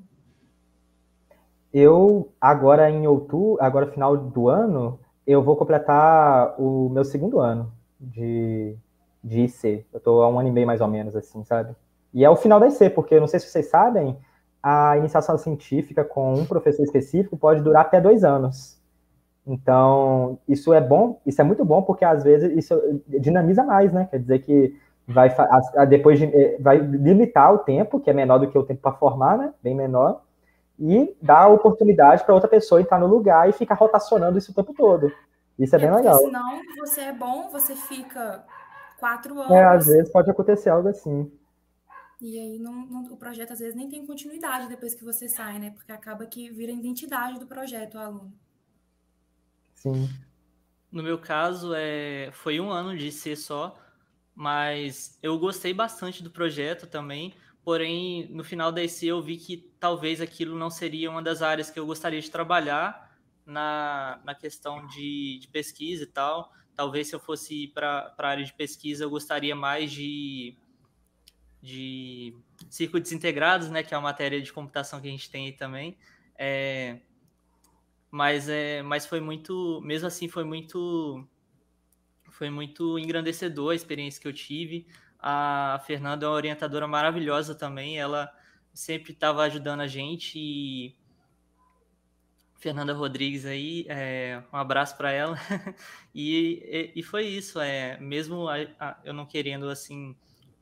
[1.72, 7.72] Eu, agora em outubro, agora final do ano, eu vou completar o meu segundo ano
[7.98, 8.76] de,
[9.22, 9.86] de IC.
[9.90, 11.74] Eu estou há um ano e meio mais ou menos, assim, sabe?
[12.12, 14.16] E é o final da IC, porque não sei se vocês sabem,
[14.66, 18.80] a iniciação científica com um professor específico pode durar até dois anos.
[19.46, 24.08] Então, isso é bom, isso é muito bom, porque às vezes isso dinamiza mais, né?
[24.10, 24.74] Quer dizer que
[25.06, 25.28] vai
[25.86, 28.96] depois de, eh, vai limitar o tempo, que é menor do que o tempo para
[28.96, 29.52] formar, né?
[29.62, 30.22] Bem menor,
[30.78, 34.72] e a oportunidade para outra pessoa entrar no lugar e ficar rotacionando isso o tempo
[34.72, 35.12] todo.
[35.58, 36.18] Isso é, é bem legal.
[36.20, 38.42] Senão você é bom, você fica
[38.98, 39.52] quatro anos.
[39.52, 41.30] É, às vezes pode acontecer algo assim.
[42.20, 45.58] E aí não, não, o projeto às vezes nem tem continuidade depois que você sai,
[45.58, 45.70] né?
[45.70, 48.32] Porque acaba que vira a identidade do projeto, o aluno.
[49.74, 50.08] Sim.
[50.90, 53.78] No meu caso, é, foi um ano de ser só,
[54.34, 57.34] mas eu gostei bastante do projeto também.
[57.64, 61.70] Porém, no final da IC eu vi que talvez aquilo não seria uma das áreas
[61.70, 66.52] que eu gostaria de trabalhar na, na questão de, de pesquisa e tal.
[66.74, 70.56] Talvez se eu fosse para a área de pesquisa, eu gostaria mais de
[71.64, 72.36] de
[72.68, 75.96] circuitos integrados, né, que é uma matéria de computação que a gente tem aí também.
[76.36, 76.98] É,
[78.10, 81.26] mas é, mas foi muito, mesmo assim foi muito
[82.30, 84.86] foi muito engrandecedor a experiência que eu tive.
[85.18, 88.30] A Fernanda é uma orientadora maravilhosa também, ela
[88.74, 90.94] sempre estava ajudando a gente e
[92.56, 95.38] Fernanda Rodrigues aí, é, um abraço para ela.
[96.14, 100.14] e, e, e, foi isso, é, mesmo a, a, eu não querendo assim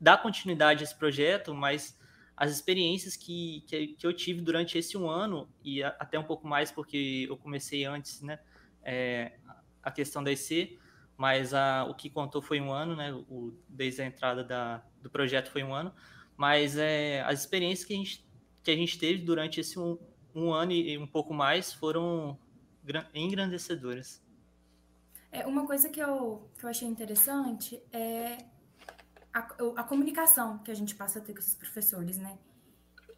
[0.03, 1.97] dar continuidade a esse projeto, mas
[2.37, 6.45] as experiências que, que, que, eu tive durante esse um ano, e até um pouco
[6.45, 8.41] mais, porque eu comecei antes, né,
[8.83, 9.39] é,
[9.81, 10.77] a questão da EC,
[11.17, 15.09] mas a, o que contou foi um ano, né, o, desde a entrada da, do
[15.09, 15.95] projeto foi um ano,
[16.37, 18.27] mas é, as experiências que a gente,
[18.61, 19.97] que a gente teve durante esse um,
[20.35, 22.37] um ano e um pouco mais foram
[23.15, 24.21] engrandecedoras.
[25.31, 28.52] É, uma coisa que eu, que eu achei interessante é
[29.33, 32.39] a, a, comunicação que a gente passa a ter com esses professores, né?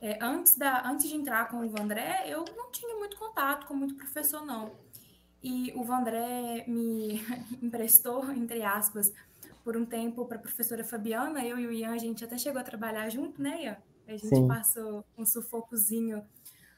[0.00, 3.74] É, antes, da, antes de entrar com o Vandré, eu não tinha muito contato com
[3.74, 4.72] muito professor, não.
[5.42, 7.20] E o Vandré me
[7.62, 9.12] emprestou, entre aspas,
[9.62, 11.44] por um tempo para a professora Fabiana.
[11.44, 13.77] Eu e o Ian, a gente até chegou a trabalhar junto, né, Ian?
[14.07, 14.46] A gente Sim.
[14.46, 16.24] passou um sufocozinho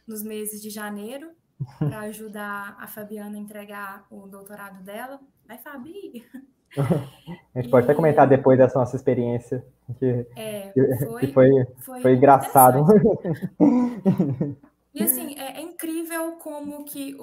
[0.07, 1.33] nos meses de janeiro.
[1.79, 5.21] para ajudar a Fabiana a entregar o doutorado dela.
[5.47, 6.25] Vai, Fabi!
[7.55, 9.65] A gente pode até comentar depois dessa nossa experiência.
[9.99, 10.73] Que, é,
[11.07, 12.85] foi, que foi, foi, foi engraçado.
[14.97, 17.15] E assim, é, é incrível como que,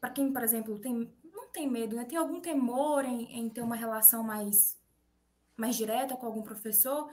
[0.00, 2.04] para quem, por exemplo, tem, não tem medo, né?
[2.04, 4.76] tem algum temor em, em ter uma relação mais,
[5.56, 7.08] mais direta com algum professor,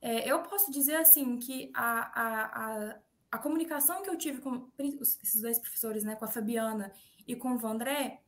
[0.00, 2.96] é, eu posso dizer assim que a, a, a,
[3.32, 6.92] a, comunicação que eu tive com esses dois professores, né, com a Fabiana
[7.26, 8.22] e com o Vandré,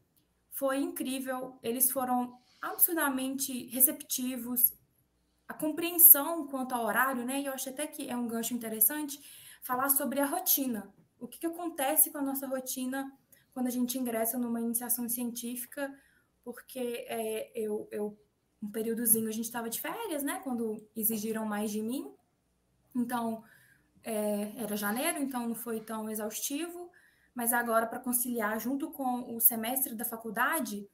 [0.51, 1.57] foi incrível.
[1.63, 4.73] Eles foram absurdamente receptivos.
[5.49, 7.41] A compreensão quanto ao horário, né?
[7.41, 9.21] E eu acho até que é um gancho interessante
[9.61, 10.95] falar sobre a rotina.
[11.19, 13.13] O que, que acontece com a nossa rotina
[13.53, 15.93] quando a gente ingressa numa iniciação científica?
[16.45, 18.19] Porque é, eu, eu,
[18.63, 20.41] um períodozinho, a gente estava de férias, né?
[20.43, 22.15] Quando exigiram mais de mim.
[22.95, 23.45] Então,
[24.05, 26.91] é, era janeiro, então não foi tão exaustivo.
[27.35, 30.89] Mas agora, para conciliar junto com o semestre da faculdade,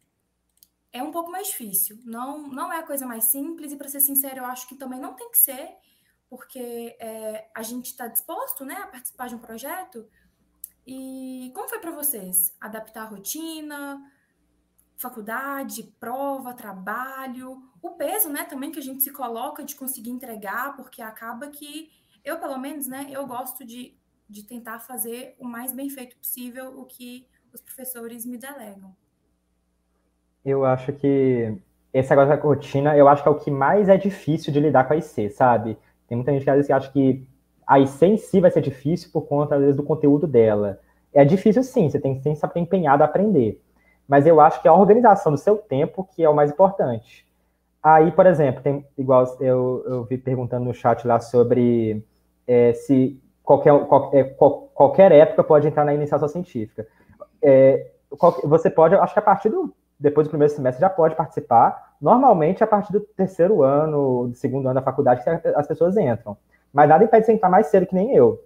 [0.92, 2.01] é um pouco mais difícil.
[2.05, 5.01] Não, não é a coisa mais simples, e para ser sincero, eu acho que também
[5.01, 5.77] não tem que ser,
[6.29, 10.09] porque é, a gente está disposto né, a participar de um projeto.
[10.87, 12.55] E como foi para vocês?
[12.61, 14.01] Adaptar a rotina,
[14.96, 20.74] faculdade, prova, trabalho, o peso né, também que a gente se coloca de conseguir entregar,
[20.77, 21.90] porque acaba que
[22.24, 23.96] eu, pelo menos, né, eu gosto de,
[24.29, 28.96] de tentar fazer o mais bem feito possível o que os professores me delegam.
[30.48, 31.54] Eu acho que
[31.92, 34.84] esse negócio da rotina, eu acho que é o que mais é difícil de lidar
[34.84, 35.76] com a IC, sabe?
[36.08, 37.26] Tem muita gente que às vezes acha que
[37.66, 40.80] a IC em si vai ser difícil por conta, às vezes, do conteúdo dela.
[41.12, 43.62] É difícil sim, você tem que estar empenhado a aprender.
[44.08, 47.26] Mas eu acho que é a organização do seu tempo que é o mais importante.
[47.82, 52.02] Aí, por exemplo, tem igual eu, eu vi perguntando no chat lá sobre
[52.46, 56.87] é, se qualquer, qualquer, é, qualquer época pode entrar na iniciação científica.
[57.42, 57.90] É,
[58.44, 61.94] você pode, acho que a partir do depois do primeiro semestre já pode participar.
[62.00, 65.22] Normalmente, a partir do terceiro ano, do segundo ano da faculdade,
[65.56, 66.37] as pessoas entram.
[66.72, 68.42] Mas nada impede de você entrar mais cedo que nem eu.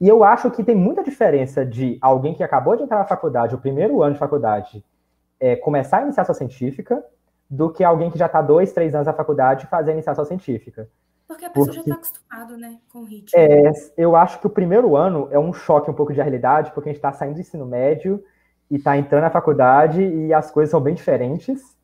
[0.00, 3.54] E eu acho que tem muita diferença de alguém que acabou de entrar na faculdade,
[3.54, 4.84] o primeiro ano de faculdade,
[5.40, 7.04] é, começar a iniciação científica,
[7.50, 10.88] do que alguém que já está dois, três anos na faculdade fazer a iniciação científica.
[11.26, 13.38] Porque a pessoa porque, já está acostumada, né, com o ritmo.
[13.38, 16.88] É, eu acho que o primeiro ano é um choque um pouco de realidade, porque
[16.88, 18.22] a gente está saindo do ensino médio
[18.70, 21.76] e tá entrando na faculdade e as coisas são bem diferentes.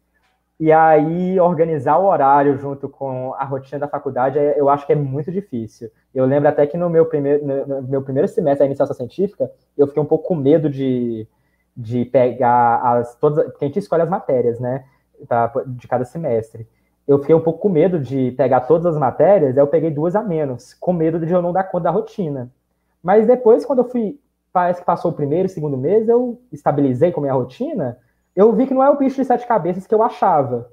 [0.59, 4.93] E aí, organizar o horário junto com a rotina da faculdade, é, eu acho que
[4.93, 5.91] é muito difícil.
[6.15, 9.87] Eu lembro até que no meu primeiro, no meu primeiro semestre da iniciação científica, eu
[9.89, 11.27] fiquei um pouco com medo de,
[11.77, 14.85] de pegar as todas, porque a gente escolhe as matérias, né,
[15.29, 16.69] tá, de cada semestre.
[17.07, 20.15] Eu fiquei um pouco com medo de pegar todas as matérias, aí eu peguei duas
[20.15, 22.51] a menos, com medo de eu não dar conta da rotina.
[23.03, 24.19] Mas depois, quando eu fui
[24.55, 27.99] parece que passou o primeiro e segundo mês, eu estabilizei com a minha rotina,
[28.37, 30.71] eu vi que não é o bicho de sete cabeças que eu achava.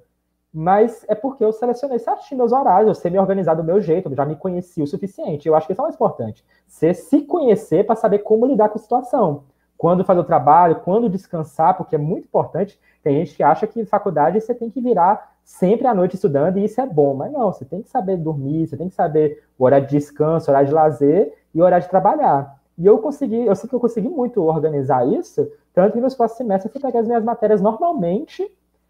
[0.53, 4.07] Mas é porque eu selecionei certinho meus horários, eu sei me organizar do meu jeito,
[4.07, 5.47] eu já me conheci o suficiente.
[5.47, 6.45] Eu acho que isso é o mais importante.
[6.67, 9.45] Você se conhecer para saber como lidar com a situação.
[9.75, 12.79] Quando fazer o trabalho, quando descansar, porque é muito importante.
[13.01, 16.65] Tem gente que acha que faculdade você tem que virar sempre à noite estudando e
[16.65, 19.63] isso é bom, mas não, você tem que saber dormir, você tem que saber o
[19.63, 22.61] horário de descanso, horário de lazer e o horário de trabalhar.
[22.77, 26.38] E eu consegui, eu sei que eu consegui muito organizar isso, tanto que nos próximos
[26.38, 28.49] semestres eu fui pegar as minhas matérias normalmente,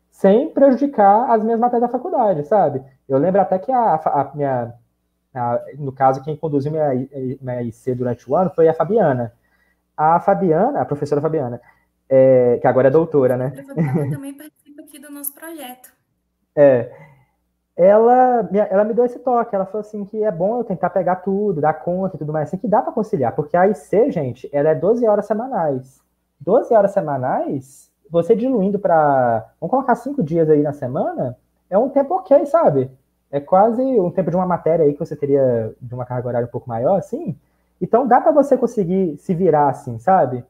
[0.09, 2.83] sem prejudicar as minhas matérias da faculdade, sabe?
[3.07, 4.73] Eu lembro até que a, a minha,
[5.33, 6.89] a, no caso, quem conduziu minha,
[7.41, 9.33] minha IC durante o ano foi a Fabiana.
[9.95, 11.61] A Fabiana, a professora Fabiana,
[12.07, 13.53] é, que agora é doutora, né?
[13.57, 15.91] A Fabiana também participa aqui do nosso projeto.
[16.55, 16.91] É,
[17.81, 19.55] ela, ela me deu esse toque.
[19.55, 22.47] Ela falou assim que é bom eu tentar pegar tudo, dar conta e tudo mais,
[22.47, 25.99] assim, que dá para conciliar, porque a IC, gente, ela é 12 horas semanais.
[26.39, 31.37] 12 horas semanais, você diluindo para, vamos colocar cinco dias aí na semana,
[31.69, 32.91] é um tempo ok, sabe?
[33.31, 36.47] É quase um tempo de uma matéria aí que você teria de uma carga horária
[36.47, 37.35] um pouco maior, assim.
[37.81, 40.45] Então dá para você conseguir se virar assim, sabe?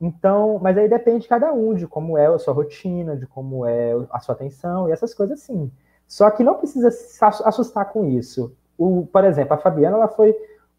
[0.00, 3.64] Então, mas aí depende de cada um, de como é a sua rotina, de como
[3.64, 5.70] é a sua atenção e essas coisas assim.
[6.06, 8.54] Só que não precisa se assustar com isso.
[8.78, 10.34] O, por exemplo, a Fabiana ela foi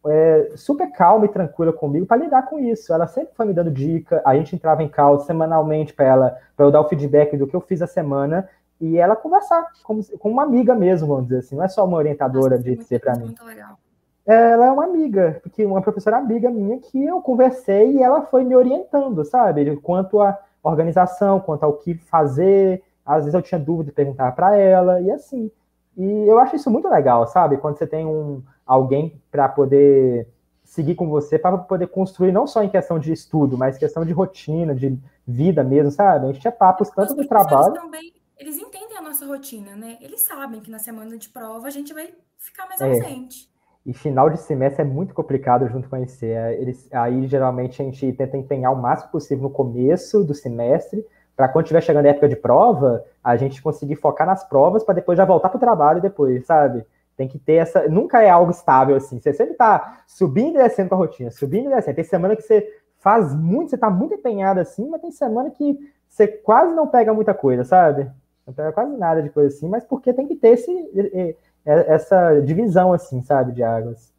[0.05, 2.93] é, super calma e tranquila comigo para lidar com isso.
[2.93, 4.21] Ela sempre foi me dando dica.
[4.25, 7.55] A gente entrava em call semanalmente para ela, para eu dar o feedback do que
[7.55, 8.47] eu fiz a semana
[8.79, 11.55] e ela conversar como, como uma amiga mesmo, vamos dizer assim.
[11.55, 13.35] Não é só uma orientadora Nossa, de dizer para mim.
[13.43, 13.77] Legal.
[14.25, 18.43] Ela é uma amiga, porque uma professora amiga minha que eu conversei e ela foi
[18.43, 19.77] me orientando, sabe?
[19.77, 24.55] Quanto à organização, quanto ao que fazer, às vezes eu tinha dúvida e perguntava para
[24.57, 25.49] ela, e assim.
[25.97, 27.57] E eu acho isso muito legal, sabe?
[27.57, 30.27] Quando você tem um alguém para poder
[30.67, 34.11] seguir com você para poder construir não só em questão de estudo, mas questão de
[34.11, 36.25] rotina, de vida mesmo, sabe?
[36.25, 37.73] A gente tinha papos tanto do trabalho.
[37.73, 39.97] Também, eles entendem a nossa rotina, né?
[40.01, 42.89] Eles sabem que na semana de prova a gente vai ficar mais é.
[42.89, 43.49] ausente.
[43.85, 46.25] E final de semestre é muito complicado junto com a IC.
[46.25, 51.05] É, eles, aí, geralmente, a gente tenta empenhar o máximo possível no começo do semestre,
[51.37, 54.95] para quando estiver chegando a época de prova, a gente conseguir focar nas provas para
[54.95, 56.83] depois já voltar para o trabalho depois, sabe?
[57.15, 57.87] Tem que ter essa.
[57.87, 59.19] Nunca é algo estável assim.
[59.19, 61.95] Você sempre está subindo e descendo com a rotina, subindo e descendo.
[61.95, 65.77] Tem semana que você faz muito, você está muito empenhado assim, mas tem semana que
[66.09, 68.09] você quase não pega muita coisa, sabe?
[68.45, 71.21] Não pega quase nada de coisa assim, mas porque tem que ter esse,
[71.63, 74.11] essa divisão, assim, sabe, de águas.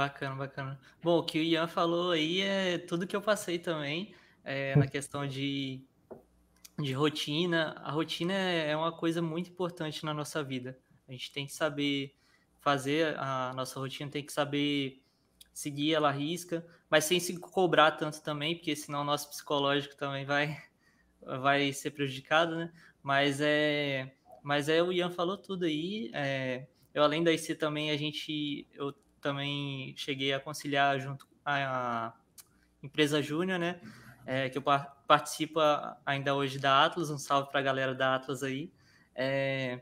[0.00, 0.80] Bacana, bacana.
[1.02, 4.86] Bom, o que o Ian falou aí é tudo que eu passei também, é, na
[4.86, 5.84] questão de
[6.78, 7.74] de rotina.
[7.84, 10.78] A rotina é uma coisa muito importante na nossa vida.
[11.06, 12.16] A gente tem que saber
[12.60, 15.02] fazer a nossa rotina, tem que saber
[15.52, 19.94] seguir ela à risca, mas sem se cobrar tanto também, porque senão o nosso psicológico
[19.96, 20.56] também vai,
[21.42, 22.72] vai ser prejudicado, né?
[23.02, 26.10] Mas é, mas é o Ian falou tudo aí.
[26.14, 32.12] É, eu além da IC também a gente, eu também cheguei a conciliar junto a,
[32.82, 33.80] empresa Júnior, né?
[34.26, 34.62] É, que eu
[35.06, 38.70] participa ainda hoje da Atlas, um salve para a galera da Atlas aí.
[39.14, 39.80] É,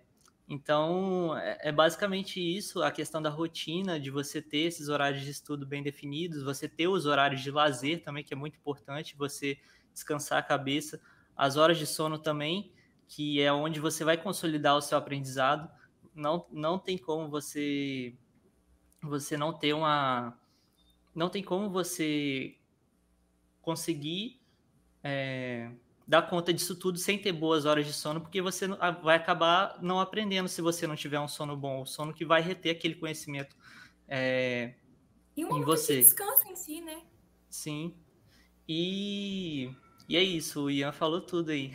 [0.48, 5.31] então, é, é, basicamente isso, a questão da rotina, de você ter esses horários de
[5.31, 9.59] estudo bem definidos, você ter os horários de lazer também, que é muito importante, você
[9.92, 11.01] descansar a cabeça,
[11.37, 12.72] as horas de sono também,
[13.07, 15.70] que é onde você vai consolidar o seu aprendizado.
[16.14, 18.16] Não, não tem como você
[19.09, 20.38] você não ter uma
[21.14, 22.55] não tem como você
[23.61, 24.40] conseguir
[25.03, 25.71] é,
[26.07, 28.68] dar conta disso tudo sem ter boas horas de sono, porque você
[29.03, 32.40] vai acabar não aprendendo se você não tiver um sono bom, o sono que vai
[32.40, 33.57] reter aquele conhecimento
[34.07, 34.75] é,
[35.37, 35.97] e um em você.
[35.97, 37.03] De descanso em si, né?
[37.51, 37.94] Sim.
[38.68, 39.71] E,
[40.09, 41.73] e é isso, o Ian falou tudo aí.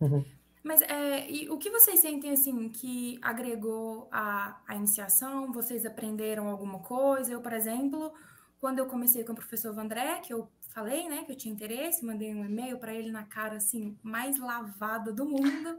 [0.66, 5.52] Mas é, o que vocês sentem assim que agregou a, a iniciação?
[5.52, 7.32] Vocês aprenderam alguma coisa?
[7.32, 8.12] Eu, por exemplo,
[8.58, 12.04] quando eu comecei com o professor Vandré, que eu falei, né, que eu tinha interesse,
[12.04, 15.78] mandei um e-mail para ele na cara assim mais lavada do mundo.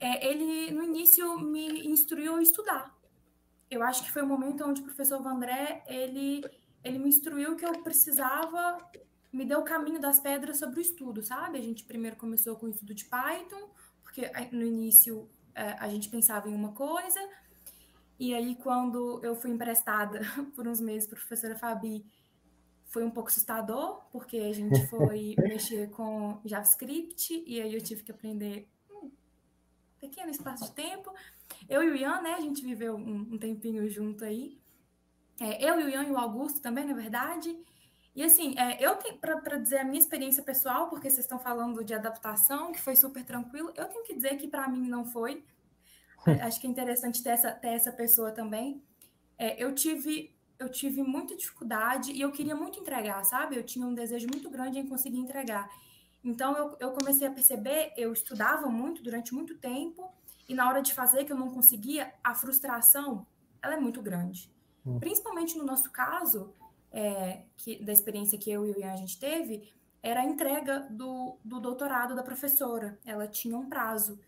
[0.00, 2.92] É, ele no início me instruiu a estudar.
[3.70, 6.42] Eu acho que foi o momento onde o professor Vandré ele
[6.82, 8.78] ele me instruiu que eu precisava
[9.32, 11.58] me deu o caminho das pedras sobre o estudo, sabe?
[11.58, 13.70] A gente primeiro começou com o estudo de Python,
[14.02, 17.20] porque no início é, a gente pensava em uma coisa,
[18.18, 20.20] e aí quando eu fui emprestada
[20.54, 22.04] por uns meses para a professora Fabi,
[22.92, 28.02] foi um pouco assustador, porque a gente foi mexer com JavaScript e aí eu tive
[28.02, 29.10] que aprender um
[29.98, 31.10] pequeno espaço de tempo.
[31.68, 34.60] Eu e o Ian, né, a gente viveu um, tempinho junto aí.
[35.40, 37.58] É, eu e o Ian e o Augusto também, na verdade.
[38.14, 41.82] E assim, é, eu tenho para dizer a minha experiência pessoal, porque vocês estão falando
[41.82, 45.42] de adaptação, que foi super tranquilo, eu tenho que dizer que para mim não foi.
[46.42, 48.82] Acho que é interessante ter essa, ter essa pessoa também.
[49.38, 53.56] É, eu tive eu tive muita dificuldade e eu queria muito entregar, sabe?
[53.56, 55.68] Eu tinha um desejo muito grande em conseguir entregar.
[56.22, 60.08] Então eu, eu comecei a perceber, eu estudava muito durante muito tempo
[60.48, 63.26] e na hora de fazer que eu não conseguia, a frustração
[63.60, 64.48] ela é muito grande.
[64.86, 65.00] Hum.
[65.00, 66.54] Principalmente no nosso caso,
[66.92, 70.86] é, que, da experiência que eu e o Ian a gente teve, era a entrega
[70.90, 72.98] do, do doutorado da professora.
[73.04, 74.18] Ela tinha um prazo.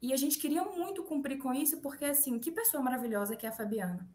[0.00, 3.48] E a gente queria muito cumprir com isso, porque, assim, que pessoa maravilhosa que é
[3.48, 4.06] a Fabiana.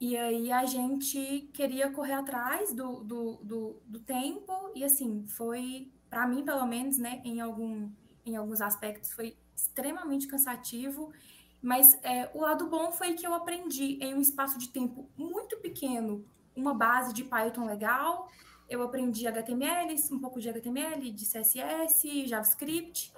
[0.00, 5.92] E aí a gente queria correr atrás do, do, do, do tempo, e assim, foi,
[6.08, 7.90] para mim, pelo menos, né, em, algum,
[8.24, 11.12] em alguns aspectos, foi extremamente cansativo.
[11.60, 15.58] Mas é, o lado bom foi que eu aprendi em um espaço de tempo muito
[15.58, 16.24] pequeno
[16.60, 18.28] uma base de Python legal.
[18.68, 23.12] Eu aprendi HTML, um pouco de HTML, de CSS, JavaScript.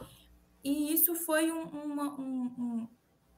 [0.65, 2.89] E isso foi um, uma, um,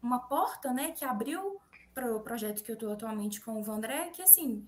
[0.02, 1.58] uma porta né, que abriu
[1.92, 4.66] para o projeto que eu estou atualmente com o Vandré, que assim,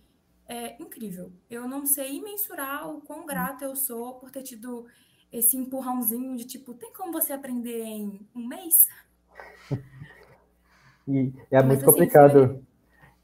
[0.48, 1.32] é incrível.
[1.50, 4.86] Eu não sei mensurar o quão grata eu sou por ter tido
[5.32, 8.88] esse empurrãozinho de tipo, tem como você aprender em um mês?
[11.08, 12.32] E é Mas, muito assim, complicado.
[12.32, 12.65] Foi...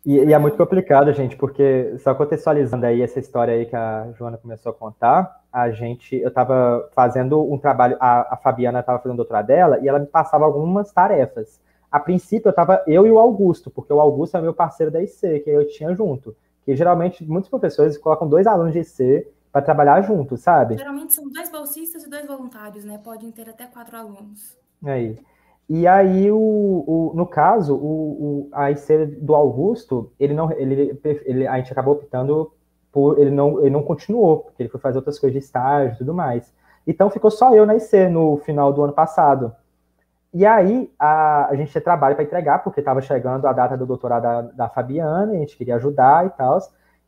[0.04, 4.10] E, e, é muito complicado, gente, porque só contextualizando aí essa história aí que a
[4.18, 8.98] Joana começou a contar, a gente, eu estava fazendo um trabalho, a, a Fabiana estava
[8.98, 11.60] fazendo o doutorado dela e ela me passava algumas tarefas
[11.92, 15.02] a princípio eu tava eu e o Augusto, porque o Augusto é meu parceiro da
[15.02, 16.34] IC, que eu tinha junto.
[16.64, 20.78] Que geralmente muitos professores colocam dois alunos de IC para trabalhar junto, sabe?
[20.78, 22.96] Geralmente são dois bolsistas e dois voluntários, né?
[22.96, 24.56] Podem ter até quatro alunos.
[24.82, 25.18] Aí.
[25.74, 31.00] E aí, o, o, no caso, o, o, a IC do Augusto, ele não, ele,
[31.24, 32.52] ele, a gente acabou optando
[32.92, 35.96] por, ele não, ele não continuou, porque ele foi fazer outras coisas de estágio e
[35.96, 36.52] tudo mais.
[36.86, 39.56] Então ficou só eu na IC no final do ano passado.
[40.34, 43.86] E aí a, a gente tinha trabalho para entregar, porque estava chegando a data do
[43.86, 46.58] doutorado da, da Fabiana, a gente queria ajudar e tal.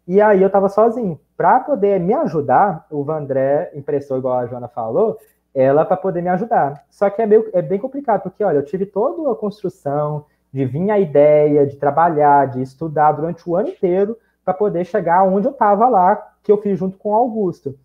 [0.09, 1.21] E aí eu estava sozinho.
[1.37, 5.19] Para poder me ajudar, o Vandré emprestou, igual a Joana falou,
[5.55, 6.85] ela para poder me ajudar.
[6.91, 10.65] Só que é, meio, é bem complicado, porque, olha, eu tive toda a construção de
[10.65, 15.47] vir a ideia, de trabalhar, de estudar durante o ano inteiro para poder chegar onde
[15.47, 17.79] eu estava lá, que eu fiz junto com o Augusto.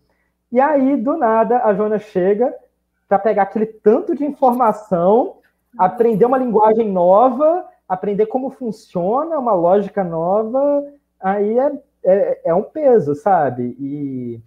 [0.52, 2.52] E aí, do nada, a Joana chega
[3.08, 5.36] para pegar aquele tanto de informação,
[5.78, 10.84] aprender uma linguagem nova, aprender como funciona, uma lógica nova,
[11.20, 11.72] aí é,
[12.04, 13.76] é, é um peso, sabe?
[13.80, 14.40] E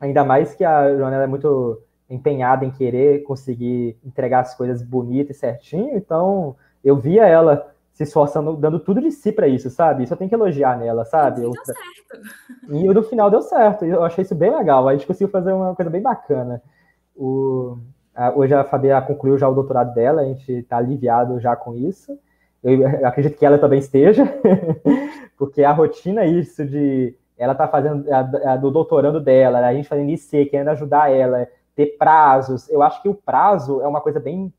[0.00, 5.36] ainda mais que a Joana é muito empenhada em querer conseguir entregar as coisas bonitas
[5.36, 10.04] e certinho, então eu via ela se esforçando, dando tudo de si para isso, sabe?
[10.04, 11.40] Isso eu tenho que elogiar nela, sabe?
[11.40, 12.28] E deu certo.
[12.68, 15.74] E no final deu certo, eu achei isso bem legal, a gente conseguiu fazer uma
[15.74, 16.62] coisa bem bacana.
[17.16, 17.76] O,
[18.36, 22.16] hoje a Fabiana concluiu já o doutorado dela, a gente está aliviado já com isso.
[22.62, 24.24] Eu, eu acredito que ela também esteja,
[25.36, 29.72] porque a rotina é isso de ela tá fazendo a, a, do doutorando dela, a
[29.72, 31.46] gente fazendo IC, querendo ajudar ela,
[31.78, 32.68] ter prazos.
[32.68, 34.52] Eu acho que o prazo é uma coisa bem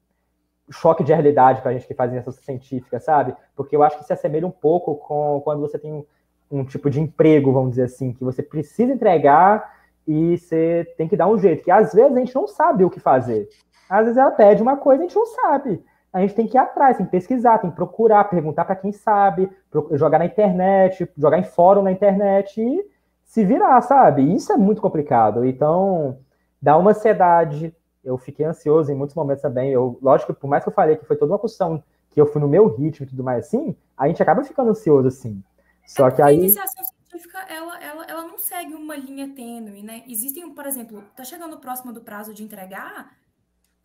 [0.72, 3.36] choque de realidade para a gente que faz iniciação científica, sabe?
[3.58, 6.06] Porque eu acho que se assemelha um pouco com quando você tem um,
[6.50, 9.70] um, tipo de emprego, vamos dizer assim, que você precisa entregar
[10.08, 12.90] e você tem que dar um jeito, que às vezes a gente não sabe o
[12.90, 13.50] que fazer.
[13.90, 15.84] Às vezes ela pede uma coisa e a gente não sabe.
[16.14, 18.94] A gente tem que ir atrás, tem que pesquisar, tem que procurar, perguntar para quem
[18.94, 19.52] sabe,
[19.92, 22.82] jogar na internet, jogar em fórum na internet e
[23.26, 24.34] se virar, sabe?
[24.34, 25.44] Isso é muito complicado.
[25.44, 26.18] Então,
[26.62, 27.76] dá uma ansiedade.
[28.04, 29.72] Eu fiquei ansioso em muitos momentos também.
[29.72, 32.42] Eu, lógico, por mais que eu falei que foi toda uma construção que eu fui
[32.42, 35.44] no meu ritmo e tudo mais assim, a gente acaba ficando ansioso assim.
[35.86, 36.36] Só é que aí.
[36.36, 40.04] A iniciação científica, ela, ela, ela não segue uma linha tênue, né?
[40.08, 43.16] Existem, por exemplo, tá chegando próximo do prazo de entregar,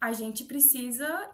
[0.00, 1.30] a gente precisa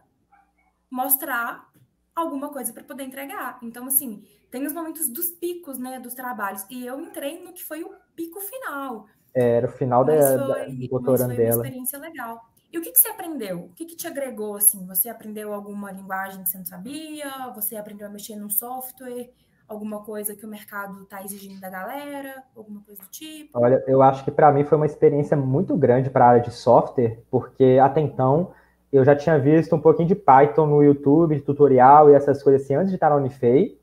[0.90, 1.70] mostrar
[2.14, 3.58] alguma coisa para poder entregar.
[3.62, 6.64] Então, assim, tem os momentos dos picos, né, dos trabalhos.
[6.68, 9.06] E eu entrei no que foi o pico final.
[9.34, 11.56] Era o final da, foi, da, do doutorando dela.
[11.56, 12.40] uma experiência legal.
[12.72, 13.58] E o que, que você aprendeu?
[13.58, 14.86] O que, que te agregou, assim?
[14.86, 17.28] Você aprendeu alguma linguagem que você não sabia?
[17.54, 19.30] Você aprendeu a mexer num software?
[19.68, 22.42] Alguma coisa que o mercado está exigindo da galera?
[22.56, 23.58] Alguma coisa do tipo?
[23.58, 26.52] Olha, eu acho que para mim foi uma experiência muito grande para a área de
[26.52, 28.52] software, porque até então
[28.92, 32.74] eu já tinha visto um pouquinho de Python no YouTube, tutorial e essas coisas assim,
[32.74, 33.78] antes de estar na Unifei.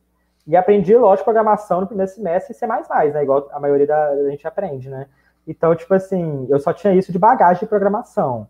[0.46, 3.24] E aprendi, lógico, programação no primeiro semestre e C++, né?
[3.24, 5.08] Igual a maioria da, da gente aprende, né?
[5.48, 8.48] Então, tipo assim, eu só tinha isso de bagagem de programação.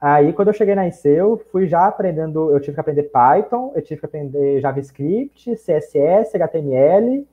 [0.00, 3.72] Aí, quando eu cheguei na IC, eu fui já aprendendo, eu tive que aprender Python,
[3.74, 7.26] eu tive que aprender JavaScript, CSS, HTML,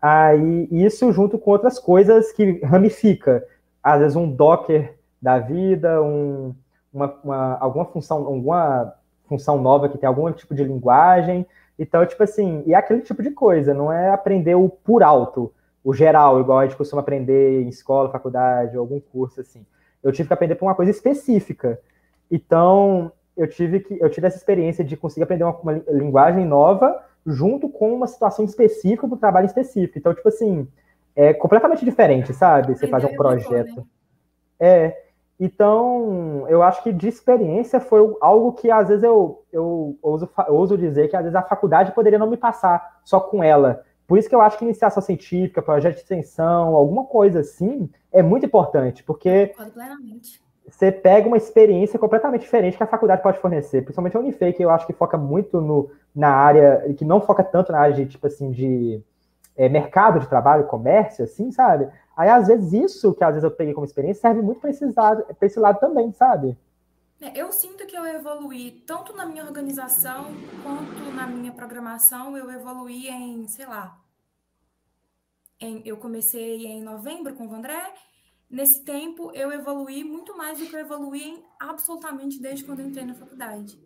[0.00, 3.44] aí isso junto com outras coisas que ramifica.
[3.82, 6.54] Às vezes um Docker da vida, um,
[6.92, 8.94] uma, uma, alguma função, alguma
[9.28, 11.46] função nova que tem algum tipo de linguagem.
[11.78, 15.52] Então, tipo assim, e é aquele tipo de coisa, não é aprender o por alto
[15.88, 19.64] o geral, igual a gente costuma aprender em escola, faculdade, algum curso assim.
[20.02, 21.80] Eu tive que aprender para uma coisa específica.
[22.30, 27.02] Então, eu tive que eu tive essa experiência de conseguir aprender uma, uma linguagem nova
[27.24, 29.98] junto com uma situação específica para um trabalho específico.
[29.98, 30.68] Então, tipo assim,
[31.16, 32.76] é completamente diferente, sabe?
[32.76, 33.76] Você fazer um projeto.
[33.76, 33.84] Né?
[34.60, 35.04] É.
[35.40, 40.54] Então, eu acho que de experiência foi algo que às vezes eu, eu ouso, eu
[40.54, 43.87] ouso dizer que às vezes a faculdade poderia não me passar só com ela.
[44.08, 48.22] Por isso que eu acho que iniciação científica, projeto de extensão, alguma coisa assim, é
[48.22, 49.52] muito importante, porque
[50.66, 54.64] você pega uma experiência completamente diferente que a faculdade pode fornecer, principalmente a Unifei, que
[54.64, 58.06] eu acho que foca muito no, na área, que não foca tanto na área de,
[58.06, 59.02] tipo assim, de
[59.54, 61.86] é, mercado de trabalho, comércio, assim, sabe?
[62.16, 64.90] Aí, às vezes, isso que às vezes eu peguei como experiência serve muito para esse,
[64.96, 66.56] lado, esse lado também, sabe?
[67.20, 70.26] É, eu sinto que eu evoluí tanto na minha organização
[70.62, 72.36] quanto na minha programação.
[72.36, 74.00] Eu evoluí em, sei lá,
[75.60, 77.94] em, eu comecei em novembro com o Vandré.
[78.48, 83.04] Nesse tempo, eu evoluí muito mais do que eu evoluí em absolutamente desde quando entrei
[83.04, 83.78] na faculdade.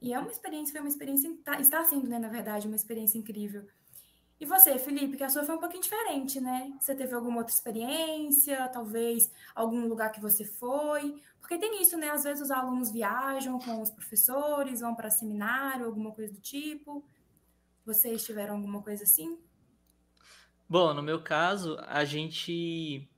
[0.00, 3.16] E é uma experiência, foi uma experiência, tá, está sendo, né, na verdade, uma experiência
[3.16, 3.64] incrível.
[4.42, 6.72] E você, Felipe, que a sua foi um pouquinho diferente, né?
[6.80, 11.22] Você teve alguma outra experiência, talvez algum lugar que você foi?
[11.40, 12.10] Porque tem isso, né?
[12.10, 17.04] Às vezes os alunos viajam com os professores, vão para seminário, alguma coisa do tipo.
[17.86, 19.38] Vocês tiveram alguma coisa assim?
[20.68, 23.08] Bom, no meu caso, a gente,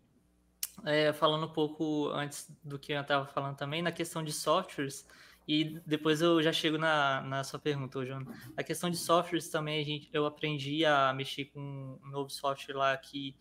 [0.84, 5.06] é, falando um pouco antes do que eu estava falando também, na questão de softwares,
[5.46, 8.26] E depois eu já chego na, na sua pergunta, João.
[8.56, 12.74] A questão de softwares também, a gente, eu aprendi a mexer com um novo software
[12.74, 13.36] lá que,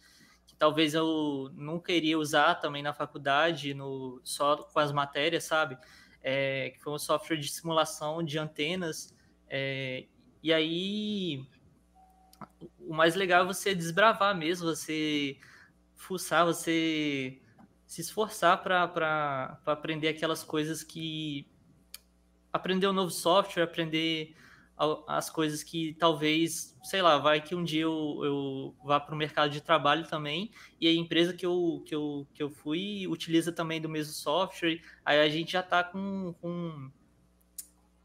[0.45, 5.77] que talvez eu nunca iria usar também na faculdade, no, só com as matérias, sabe?
[6.21, 9.15] É, que foi um software de simulação de antenas.
[9.47, 10.05] É,
[10.41, 11.47] e aí,
[12.79, 15.37] o mais legal é você desbravar mesmo, você
[15.95, 17.39] fuçar, você
[17.87, 21.47] se esforçar para aprender aquelas coisas que
[22.53, 24.35] aprender um novo software, aprender
[25.07, 29.17] as coisas que talvez, sei lá, vai que um dia eu, eu vá para o
[29.17, 33.51] mercado de trabalho também, e a empresa que eu, que eu, que eu fui utiliza
[33.51, 36.91] também do mesmo software, aí a gente já está com, com,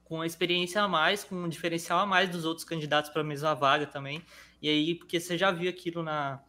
[0.05, 3.55] com experiência a mais, com um diferencial a mais dos outros candidatos para a mesma
[3.55, 4.23] vaga também,
[4.61, 6.41] e aí, porque você já viu aquilo na,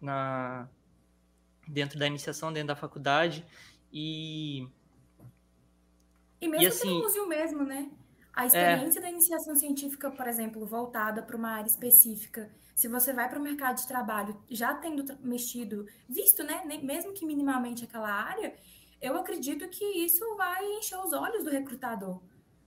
[0.00, 0.68] na
[1.68, 3.44] dentro da iniciação, dentro da faculdade,
[3.92, 4.66] e
[6.42, 7.90] e mesmo e, assim, que não use o mesmo, né?
[8.34, 8.46] A é.
[8.46, 9.02] experiência é...
[9.02, 13.42] da iniciação científica, por exemplo, voltada para uma área específica, se você vai para o
[13.42, 18.54] mercado de trabalho já tendo mexido, visto, né, mesmo que minimamente aquela área,
[19.00, 22.20] eu acredito que isso vai encher os olhos do recrutador.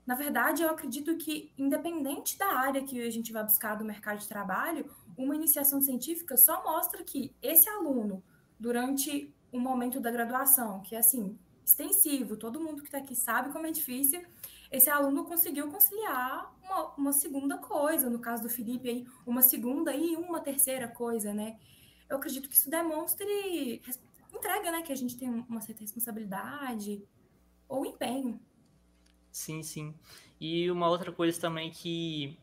[0.05, 4.19] Na verdade, eu acredito que, independente da área que a gente vai buscar do mercado
[4.19, 8.23] de trabalho, uma iniciação científica só mostra que esse aluno,
[8.59, 13.51] durante o momento da graduação, que é assim, extensivo, todo mundo que está aqui sabe
[13.51, 14.23] como é difícil.
[14.71, 19.95] Esse aluno conseguiu conciliar uma, uma, segunda coisa, no caso do Felipe aí, uma segunda
[19.95, 21.57] e uma terceira coisa, né?
[22.09, 23.81] Eu acredito que isso demonstre
[24.33, 24.81] entrega, né?
[24.81, 27.03] Que a gente tem uma certa responsabilidade
[27.67, 28.39] ou empenho.
[29.31, 29.93] Sim, sim.
[30.39, 32.37] E uma outra coisa também que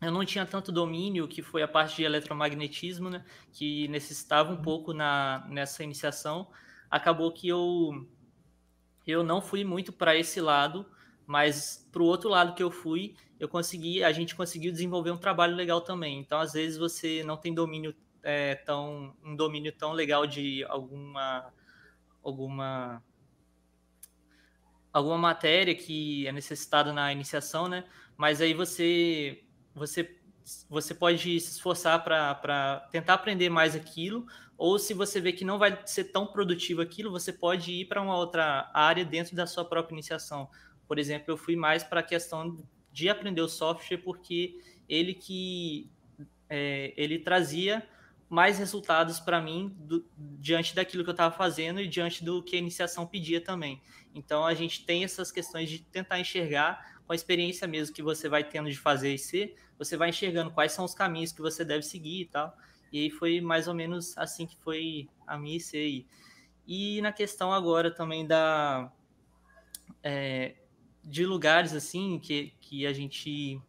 [0.00, 3.24] eu não tinha tanto domínio, que foi a parte de eletromagnetismo, né?
[3.52, 6.48] Que necessitava um pouco na, nessa iniciação.
[6.90, 8.06] Acabou que eu
[9.06, 10.86] eu não fui muito para esse lado,
[11.26, 15.16] mas para o outro lado que eu fui, eu consegui, a gente conseguiu desenvolver um
[15.16, 16.18] trabalho legal também.
[16.18, 21.52] Então, às vezes você não tem domínio é, tão um domínio tão legal de alguma
[22.22, 23.02] alguma
[24.92, 27.84] alguma matéria que é necessitada na iniciação, né?
[28.16, 29.42] Mas aí você
[29.74, 30.18] você
[30.68, 34.26] você pode se esforçar para tentar aprender mais aquilo,
[34.60, 38.02] ou se você vê que não vai ser tão produtivo aquilo, você pode ir para
[38.02, 40.50] uma outra área dentro da sua própria iniciação.
[40.86, 45.90] Por exemplo, eu fui mais para a questão de aprender o software, porque ele que
[46.46, 47.88] é, ele trazia
[48.28, 52.54] mais resultados para mim do, diante daquilo que eu estava fazendo e diante do que
[52.54, 53.80] a iniciação pedia também.
[54.14, 58.28] Então a gente tem essas questões de tentar enxergar com a experiência mesmo que você
[58.28, 61.64] vai tendo de fazer e ser, você vai enxergando quais são os caminhos que você
[61.64, 62.54] deve seguir e tal.
[62.92, 66.06] E aí foi mais ou menos assim que foi a minha IC
[66.66, 68.92] E na questão agora também da
[70.02, 70.56] é,
[71.02, 73.60] de lugares assim que, que a gente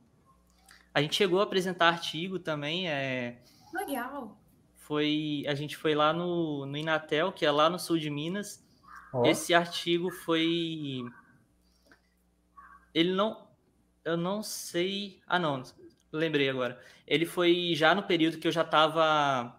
[0.93, 3.41] a gente chegou a apresentar artigo também é
[3.73, 4.37] legal.
[4.75, 8.65] foi a gente foi lá no, no Inatel que é lá no sul de Minas.
[9.13, 9.25] Oh.
[9.25, 11.03] esse artigo foi
[12.93, 13.47] ele não
[14.03, 15.63] eu não sei ah não
[16.11, 16.79] lembrei agora.
[17.07, 19.57] Ele foi já no período que eu já estava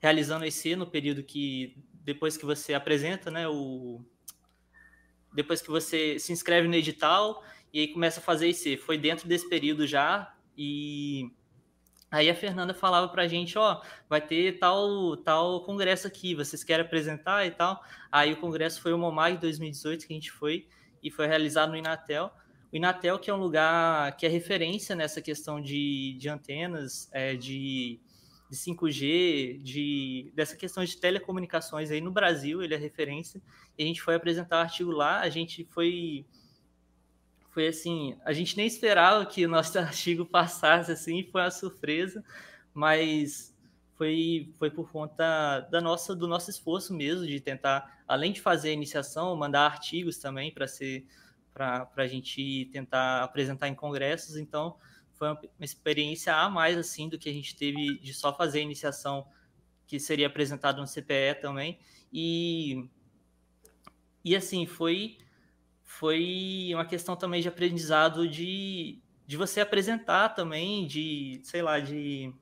[0.00, 4.04] realizando esse, no período que depois que você apresenta, né, o
[5.32, 7.42] depois que você se inscreve no edital
[7.72, 8.76] e aí começa a fazer esse.
[8.76, 11.32] Foi dentro desse período já e
[12.10, 16.84] aí a Fernanda falava pra gente, ó, vai ter tal tal congresso aqui, vocês querem
[16.84, 17.82] apresentar e tal.
[18.12, 20.68] Aí o congresso foi o Momag 2018 que a gente foi
[21.02, 22.30] e foi realizado no Inatel.
[22.74, 27.36] O Inatel, que é um lugar que é referência nessa questão de, de antenas, é,
[27.36, 28.00] de,
[28.50, 33.40] de 5G, de, dessa questão de telecomunicações aí no Brasil, ele é referência.
[33.78, 36.26] E a gente foi apresentar o artigo lá, a gente foi
[37.50, 42.24] foi assim, a gente nem esperava que o nosso artigo passasse assim, foi uma surpresa,
[42.74, 43.56] mas
[43.94, 48.70] foi, foi por conta da nossa, do nosso esforço mesmo de tentar, além de fazer
[48.70, 51.06] a iniciação, mandar artigos também para ser
[51.54, 54.36] para a gente tentar apresentar em congressos.
[54.36, 54.76] Então,
[55.14, 58.62] foi uma, experiência a mais assim do que a gente teve de só fazer a
[58.62, 59.26] iniciação
[59.86, 61.78] que seria apresentado no CPE também.
[62.12, 62.88] E,
[64.24, 65.18] e assim, foi,
[65.82, 72.34] foi uma questão também de aprendizado de, de você apresentar também, de, sei lá, de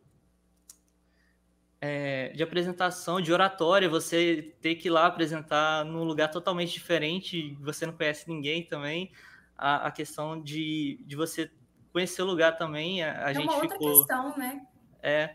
[1.84, 7.58] é, de apresentação, de oratória, você ter que ir lá apresentar num lugar totalmente diferente,
[7.60, 9.10] você não conhece ninguém também,
[9.58, 11.50] a, a questão de, de você
[11.92, 13.98] conhecer o lugar também, a, a é gente uma outra ficou...
[13.98, 14.64] questão, né?
[15.02, 15.34] É,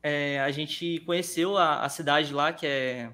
[0.00, 3.12] é, a gente conheceu a, a cidade lá, que é,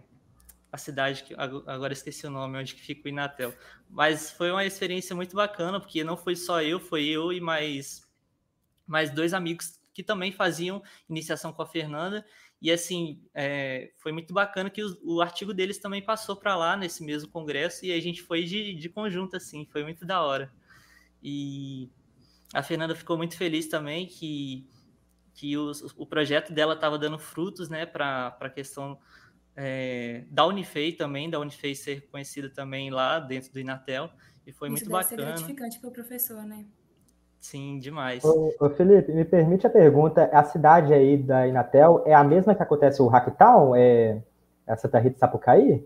[0.70, 3.54] a cidade que agora esqueci o nome, onde que fica o Inatel.
[3.88, 8.06] Mas foi uma experiência muito bacana, porque não foi só eu, foi eu e mais,
[8.86, 12.24] mais dois amigos que também faziam iniciação com a Fernanda.
[12.62, 16.76] E assim, é, foi muito bacana que o, o artigo deles também passou para lá
[16.76, 20.52] nesse mesmo congresso e a gente foi de, de conjunto, assim, foi muito da hora.
[21.20, 21.90] E
[22.54, 24.64] a Fernanda ficou muito feliz também que,
[25.34, 28.96] que o, o projeto dela estava dando frutos, né, para a questão
[29.56, 34.08] é, da Unifei também, da Unifei ser conhecida também lá dentro do Inatel,
[34.46, 35.08] e foi Isso muito deve bacana.
[35.08, 36.64] Ser gratificante para o professor, né?
[37.42, 38.24] Sim, demais.
[38.24, 42.54] Ô, ô, Felipe, me permite a pergunta: a cidade aí da Inatel é a mesma
[42.54, 43.74] que acontece o Hacktown?
[43.74, 44.22] É,
[44.64, 45.84] é a Santa Rita Sapucaí?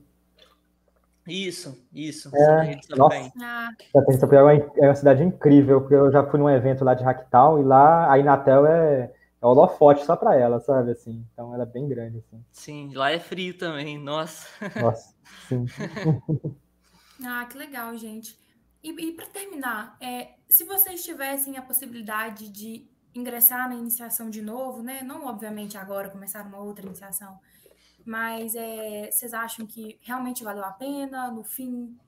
[1.26, 2.30] Isso, isso.
[2.36, 3.70] É, nossa, ah.
[3.90, 6.92] Santa Rita Sapucaí é, é uma cidade incrível, porque eu já fui num evento lá
[6.92, 10.90] de Hacktown e lá a Inatel é, é holofote só para ela, sabe?
[10.90, 12.18] Assim, então ela é bem grande.
[12.18, 12.44] Assim.
[12.52, 14.46] Sim, lá é frio também, nossa.
[14.78, 15.14] Nossa,
[15.48, 15.64] sim.
[17.24, 18.38] ah, que legal, gente.
[18.86, 24.40] E, e para terminar, é, se vocês tivessem a possibilidade de ingressar na iniciação de
[24.40, 25.02] novo, né?
[25.02, 27.40] Não, obviamente, agora começar uma outra iniciação,
[28.04, 31.32] mas é, vocês acham que realmente valeu a pena?
[31.32, 31.98] No fim,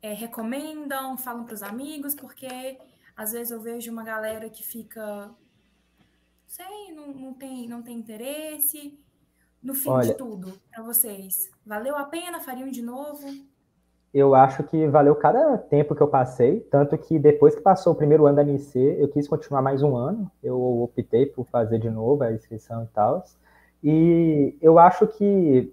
[0.00, 2.78] é, recomendam, falam para os amigos, porque
[3.16, 5.28] às vezes eu vejo uma galera que fica,
[6.46, 8.96] sei, não, não, tem, não tem interesse.
[9.60, 12.38] No fim Olha, de tudo, para vocês, valeu a pena?
[12.38, 13.26] Fariam de novo?
[14.12, 17.96] Eu acho que valeu cada tempo que eu passei, tanto que depois que passou o
[17.96, 21.88] primeiro ano da MC, eu quis continuar mais um ano, eu optei por fazer de
[21.88, 23.22] novo a inscrição e tal.
[23.82, 25.72] E eu acho que,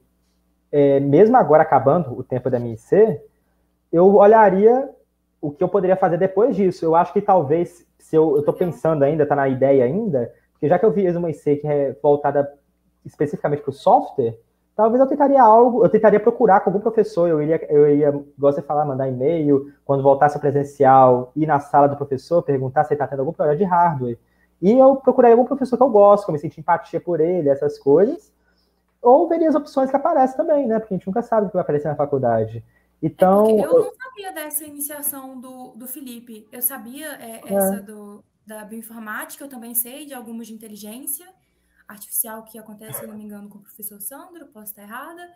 [0.72, 3.22] é, mesmo agora acabando o tempo da MC,
[3.92, 4.90] eu olharia
[5.42, 6.86] o que eu poderia fazer depois disso.
[6.86, 10.80] Eu acho que talvez, se eu, estou pensando ainda, está na ideia ainda, porque já
[10.80, 12.52] que eu fiz uma IC que é voltada
[13.06, 14.38] especificamente para o software,
[14.80, 18.62] talvez eu tentaria algo, eu tentaria procurar com algum professor, eu iria, eu ia, gosto
[18.62, 22.96] de falar, mandar e-mail, quando voltasse presencial, ir na sala do professor, perguntar se ele
[22.96, 24.18] está tendo algum problema de hardware.
[24.62, 27.50] E eu procuraria algum professor que eu gosto, que eu me senti empatia por ele,
[27.50, 28.32] essas coisas.
[29.02, 30.80] Ou veria as opções que aparecem também, né?
[30.80, 32.64] Porque a gente nunca sabe o que vai aparecer na faculdade.
[33.04, 33.48] Então.
[33.50, 36.48] É eu não sabia dessa iniciação do, do Felipe.
[36.54, 37.54] Eu sabia é, é.
[37.54, 41.28] essa do, da bioinformática, eu também sei de algumas de inteligência
[41.90, 45.28] artificial que acontece, se não me engano, com o professor Sandro, posso estar errada.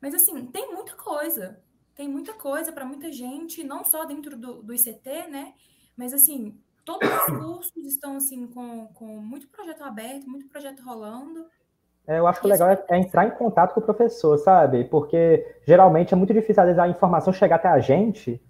[0.00, 1.58] Mas, assim, tem muita coisa.
[1.96, 5.54] Tem muita coisa para muita gente, não só dentro do, do ICT, né?
[5.96, 11.46] Mas, assim, todos os cursos estão, assim, com, com muito projeto aberto, muito projeto rolando.
[12.06, 14.84] É, eu acho que o legal é, é, entrar em contato com o professor, sabe?
[14.84, 18.40] Porque geralmente é muito difícil, às vezes, a informação chegar até a gente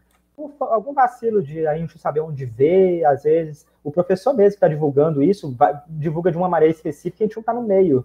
[0.59, 4.69] algum vacilo de a gente saber onde ver, às vezes o professor mesmo que está
[4.69, 8.05] divulgando isso, vai, divulga de uma maneira específica e a gente não está no meio.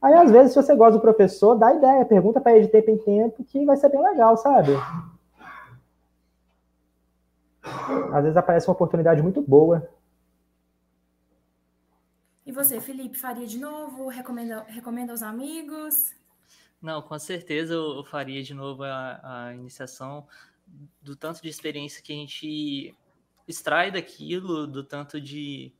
[0.00, 2.90] Aí, às vezes, se você gosta do professor, dá ideia, pergunta para ele de tempo
[2.90, 4.72] em tempo, que vai ser bem legal, sabe?
[8.12, 9.88] Às vezes aparece uma oportunidade muito boa.
[12.44, 14.08] E você, Felipe, faria de novo?
[14.08, 16.14] Recomenda, recomenda aos amigos?
[16.82, 20.26] Não, com certeza eu faria de novo a, a iniciação
[21.00, 22.94] do tanto de experiência que a gente
[23.46, 25.72] extrai daquilo, do tanto de,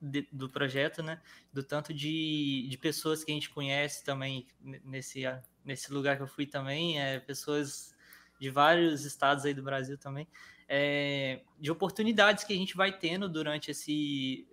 [0.00, 1.20] de, do projeto, né?
[1.52, 4.46] Do tanto de, de pessoas que a gente conhece também
[4.84, 5.22] nesse,
[5.64, 7.94] nesse lugar que eu fui também, é, pessoas
[8.40, 10.28] de vários estados aí do Brasil também,
[10.68, 14.46] é, de oportunidades que a gente vai tendo durante esse,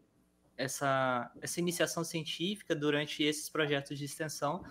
[0.58, 4.64] essa, essa iniciação científica, durante esses projetos de extensão.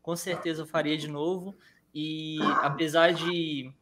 [0.00, 1.56] Com certeza eu faria de novo.
[1.92, 3.72] E apesar de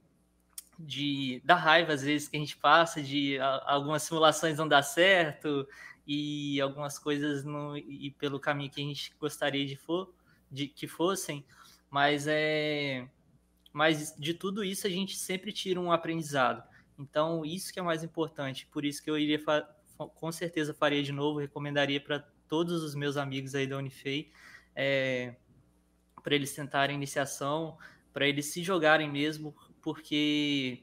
[0.78, 4.82] de da raiva às vezes que a gente passa de a, algumas simulações não dar
[4.82, 5.66] certo
[6.06, 10.12] e algumas coisas não e pelo caminho que a gente gostaria de for
[10.50, 11.44] de que fossem.
[11.90, 13.08] Mas é
[13.72, 16.62] mas de tudo isso a gente sempre tira um aprendizado.
[16.98, 18.66] Então isso que é mais importante.
[18.66, 19.40] Por isso que eu iria
[20.14, 24.32] com certeza faria de novo recomendaria para todos os meus amigos aí da Unifei
[24.74, 25.36] é,
[26.22, 27.78] para eles tentarem iniciação
[28.14, 29.54] para eles se jogarem mesmo
[29.84, 30.82] porque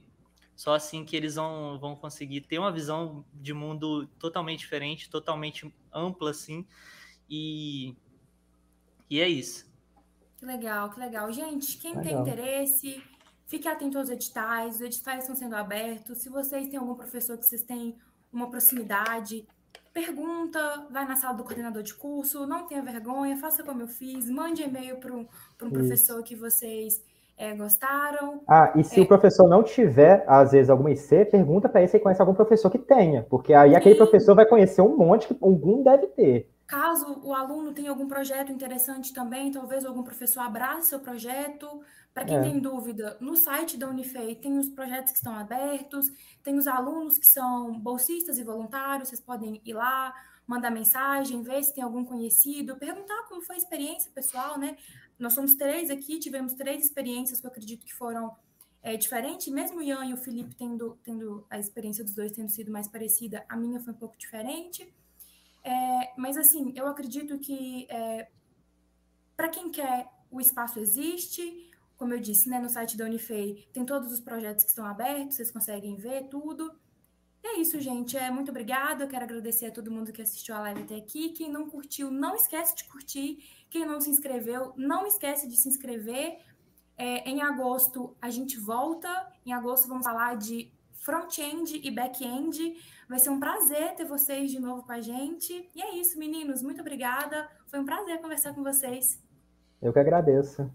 [0.56, 5.74] só assim que eles vão, vão conseguir ter uma visão de mundo totalmente diferente, totalmente
[5.92, 6.64] ampla, assim,
[7.28, 7.96] e,
[9.10, 9.68] e é isso.
[10.38, 11.34] Que legal, que legal.
[11.34, 12.24] Gente, quem legal.
[12.24, 13.04] tem interesse,
[13.48, 17.46] fique atento aos editais, os editais estão sendo abertos, se vocês têm algum professor que
[17.46, 17.98] vocês têm
[18.32, 19.48] uma proximidade,
[19.92, 24.30] pergunta, vai na sala do coordenador de curso, não tenha vergonha, faça como eu fiz,
[24.30, 25.28] mande e-mail para um,
[25.60, 27.04] um professor que vocês
[27.42, 28.44] é, gostaram.
[28.48, 29.04] Ah, e se é...
[29.04, 32.70] o professor não tiver, às vezes, alguma IC, pergunta para ele se conhece algum professor
[32.70, 36.48] que tenha, porque aí aquele professor vai conhecer um monte que algum deve ter.
[36.68, 41.68] Caso o aluno tenha algum projeto interessante também, talvez algum professor abrace seu projeto.
[42.14, 42.42] Para quem é.
[42.42, 46.12] tem dúvida, no site da Unifei tem os projetos que estão abertos,
[46.44, 50.14] tem os alunos que são bolsistas e voluntários, vocês podem ir lá,
[50.52, 54.78] mandar mensagem, ver se tem algum conhecido, perguntar como foi a experiência pessoal, né?
[55.18, 58.36] Nós somos três aqui, tivemos três experiências que eu acredito que foram
[58.84, 62.50] é, diferentes, mesmo o Ian e o Felipe tendo, tendo a experiência dos dois tendo
[62.50, 64.94] sido mais parecida, a minha foi um pouco diferente.
[65.64, 68.28] É, mas assim, eu acredito que é,
[69.38, 71.72] para quem quer, o espaço existe.
[71.96, 75.36] Como eu disse, né, no site da Unifei tem todos os projetos que estão abertos,
[75.38, 76.74] vocês conseguem ver tudo.
[77.44, 78.16] E é isso, gente.
[78.18, 79.04] É, muito obrigada.
[79.04, 81.30] Eu quero agradecer a todo mundo que assistiu a live até aqui.
[81.30, 83.44] Quem não curtiu, não esquece de curtir.
[83.70, 86.40] Quem não se inscreveu, não esquece de se inscrever.
[86.98, 89.10] É, em agosto a gente volta.
[89.46, 92.76] Em agosto vamos falar de front-end e back-end.
[93.10, 95.68] Vai ser um prazer ter vocês de novo com a gente.
[95.76, 96.62] E é isso, meninos.
[96.62, 97.50] Muito obrigada.
[97.68, 99.20] Foi um prazer conversar com vocês.
[99.82, 100.72] Eu que agradeço.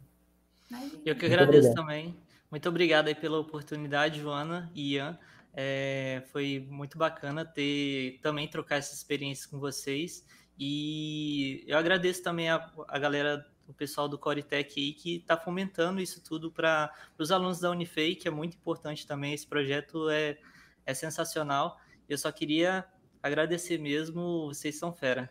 [1.05, 2.17] Eu que agradeço também.
[2.51, 5.17] Muito obrigado aí pela oportunidade, Joana e Ian.
[5.59, 10.23] É, foi muito bacana ter também trocar essa experiência com vocês.
[10.59, 15.99] E eu agradeço também a, a galera, o pessoal do Coretec aí, que está fomentando
[15.99, 19.33] isso tudo para os alunos da Unifei, que é muito importante também.
[19.33, 20.39] Esse projeto é,
[20.85, 21.81] é sensacional.
[22.07, 22.85] Eu só queria
[23.23, 25.31] agradecer mesmo, vocês são fera.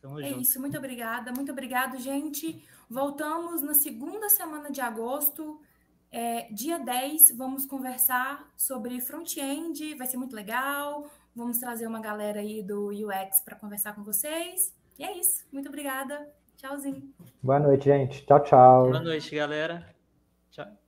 [0.00, 0.42] Tamo é junto.
[0.42, 1.32] isso, muito obrigada.
[1.32, 2.64] Muito obrigado, gente.
[2.88, 5.60] Voltamos na segunda semana de agosto.
[6.10, 11.10] É, dia 10, vamos conversar sobre front-end, vai ser muito legal.
[11.34, 14.74] Vamos trazer uma galera aí do UX para conversar com vocês.
[14.98, 15.44] E é isso.
[15.52, 16.26] Muito obrigada.
[16.56, 17.12] Tchauzinho.
[17.42, 18.24] Boa noite, gente.
[18.24, 18.90] Tchau, tchau.
[18.90, 19.86] Boa noite, galera.
[20.50, 20.85] Tchau.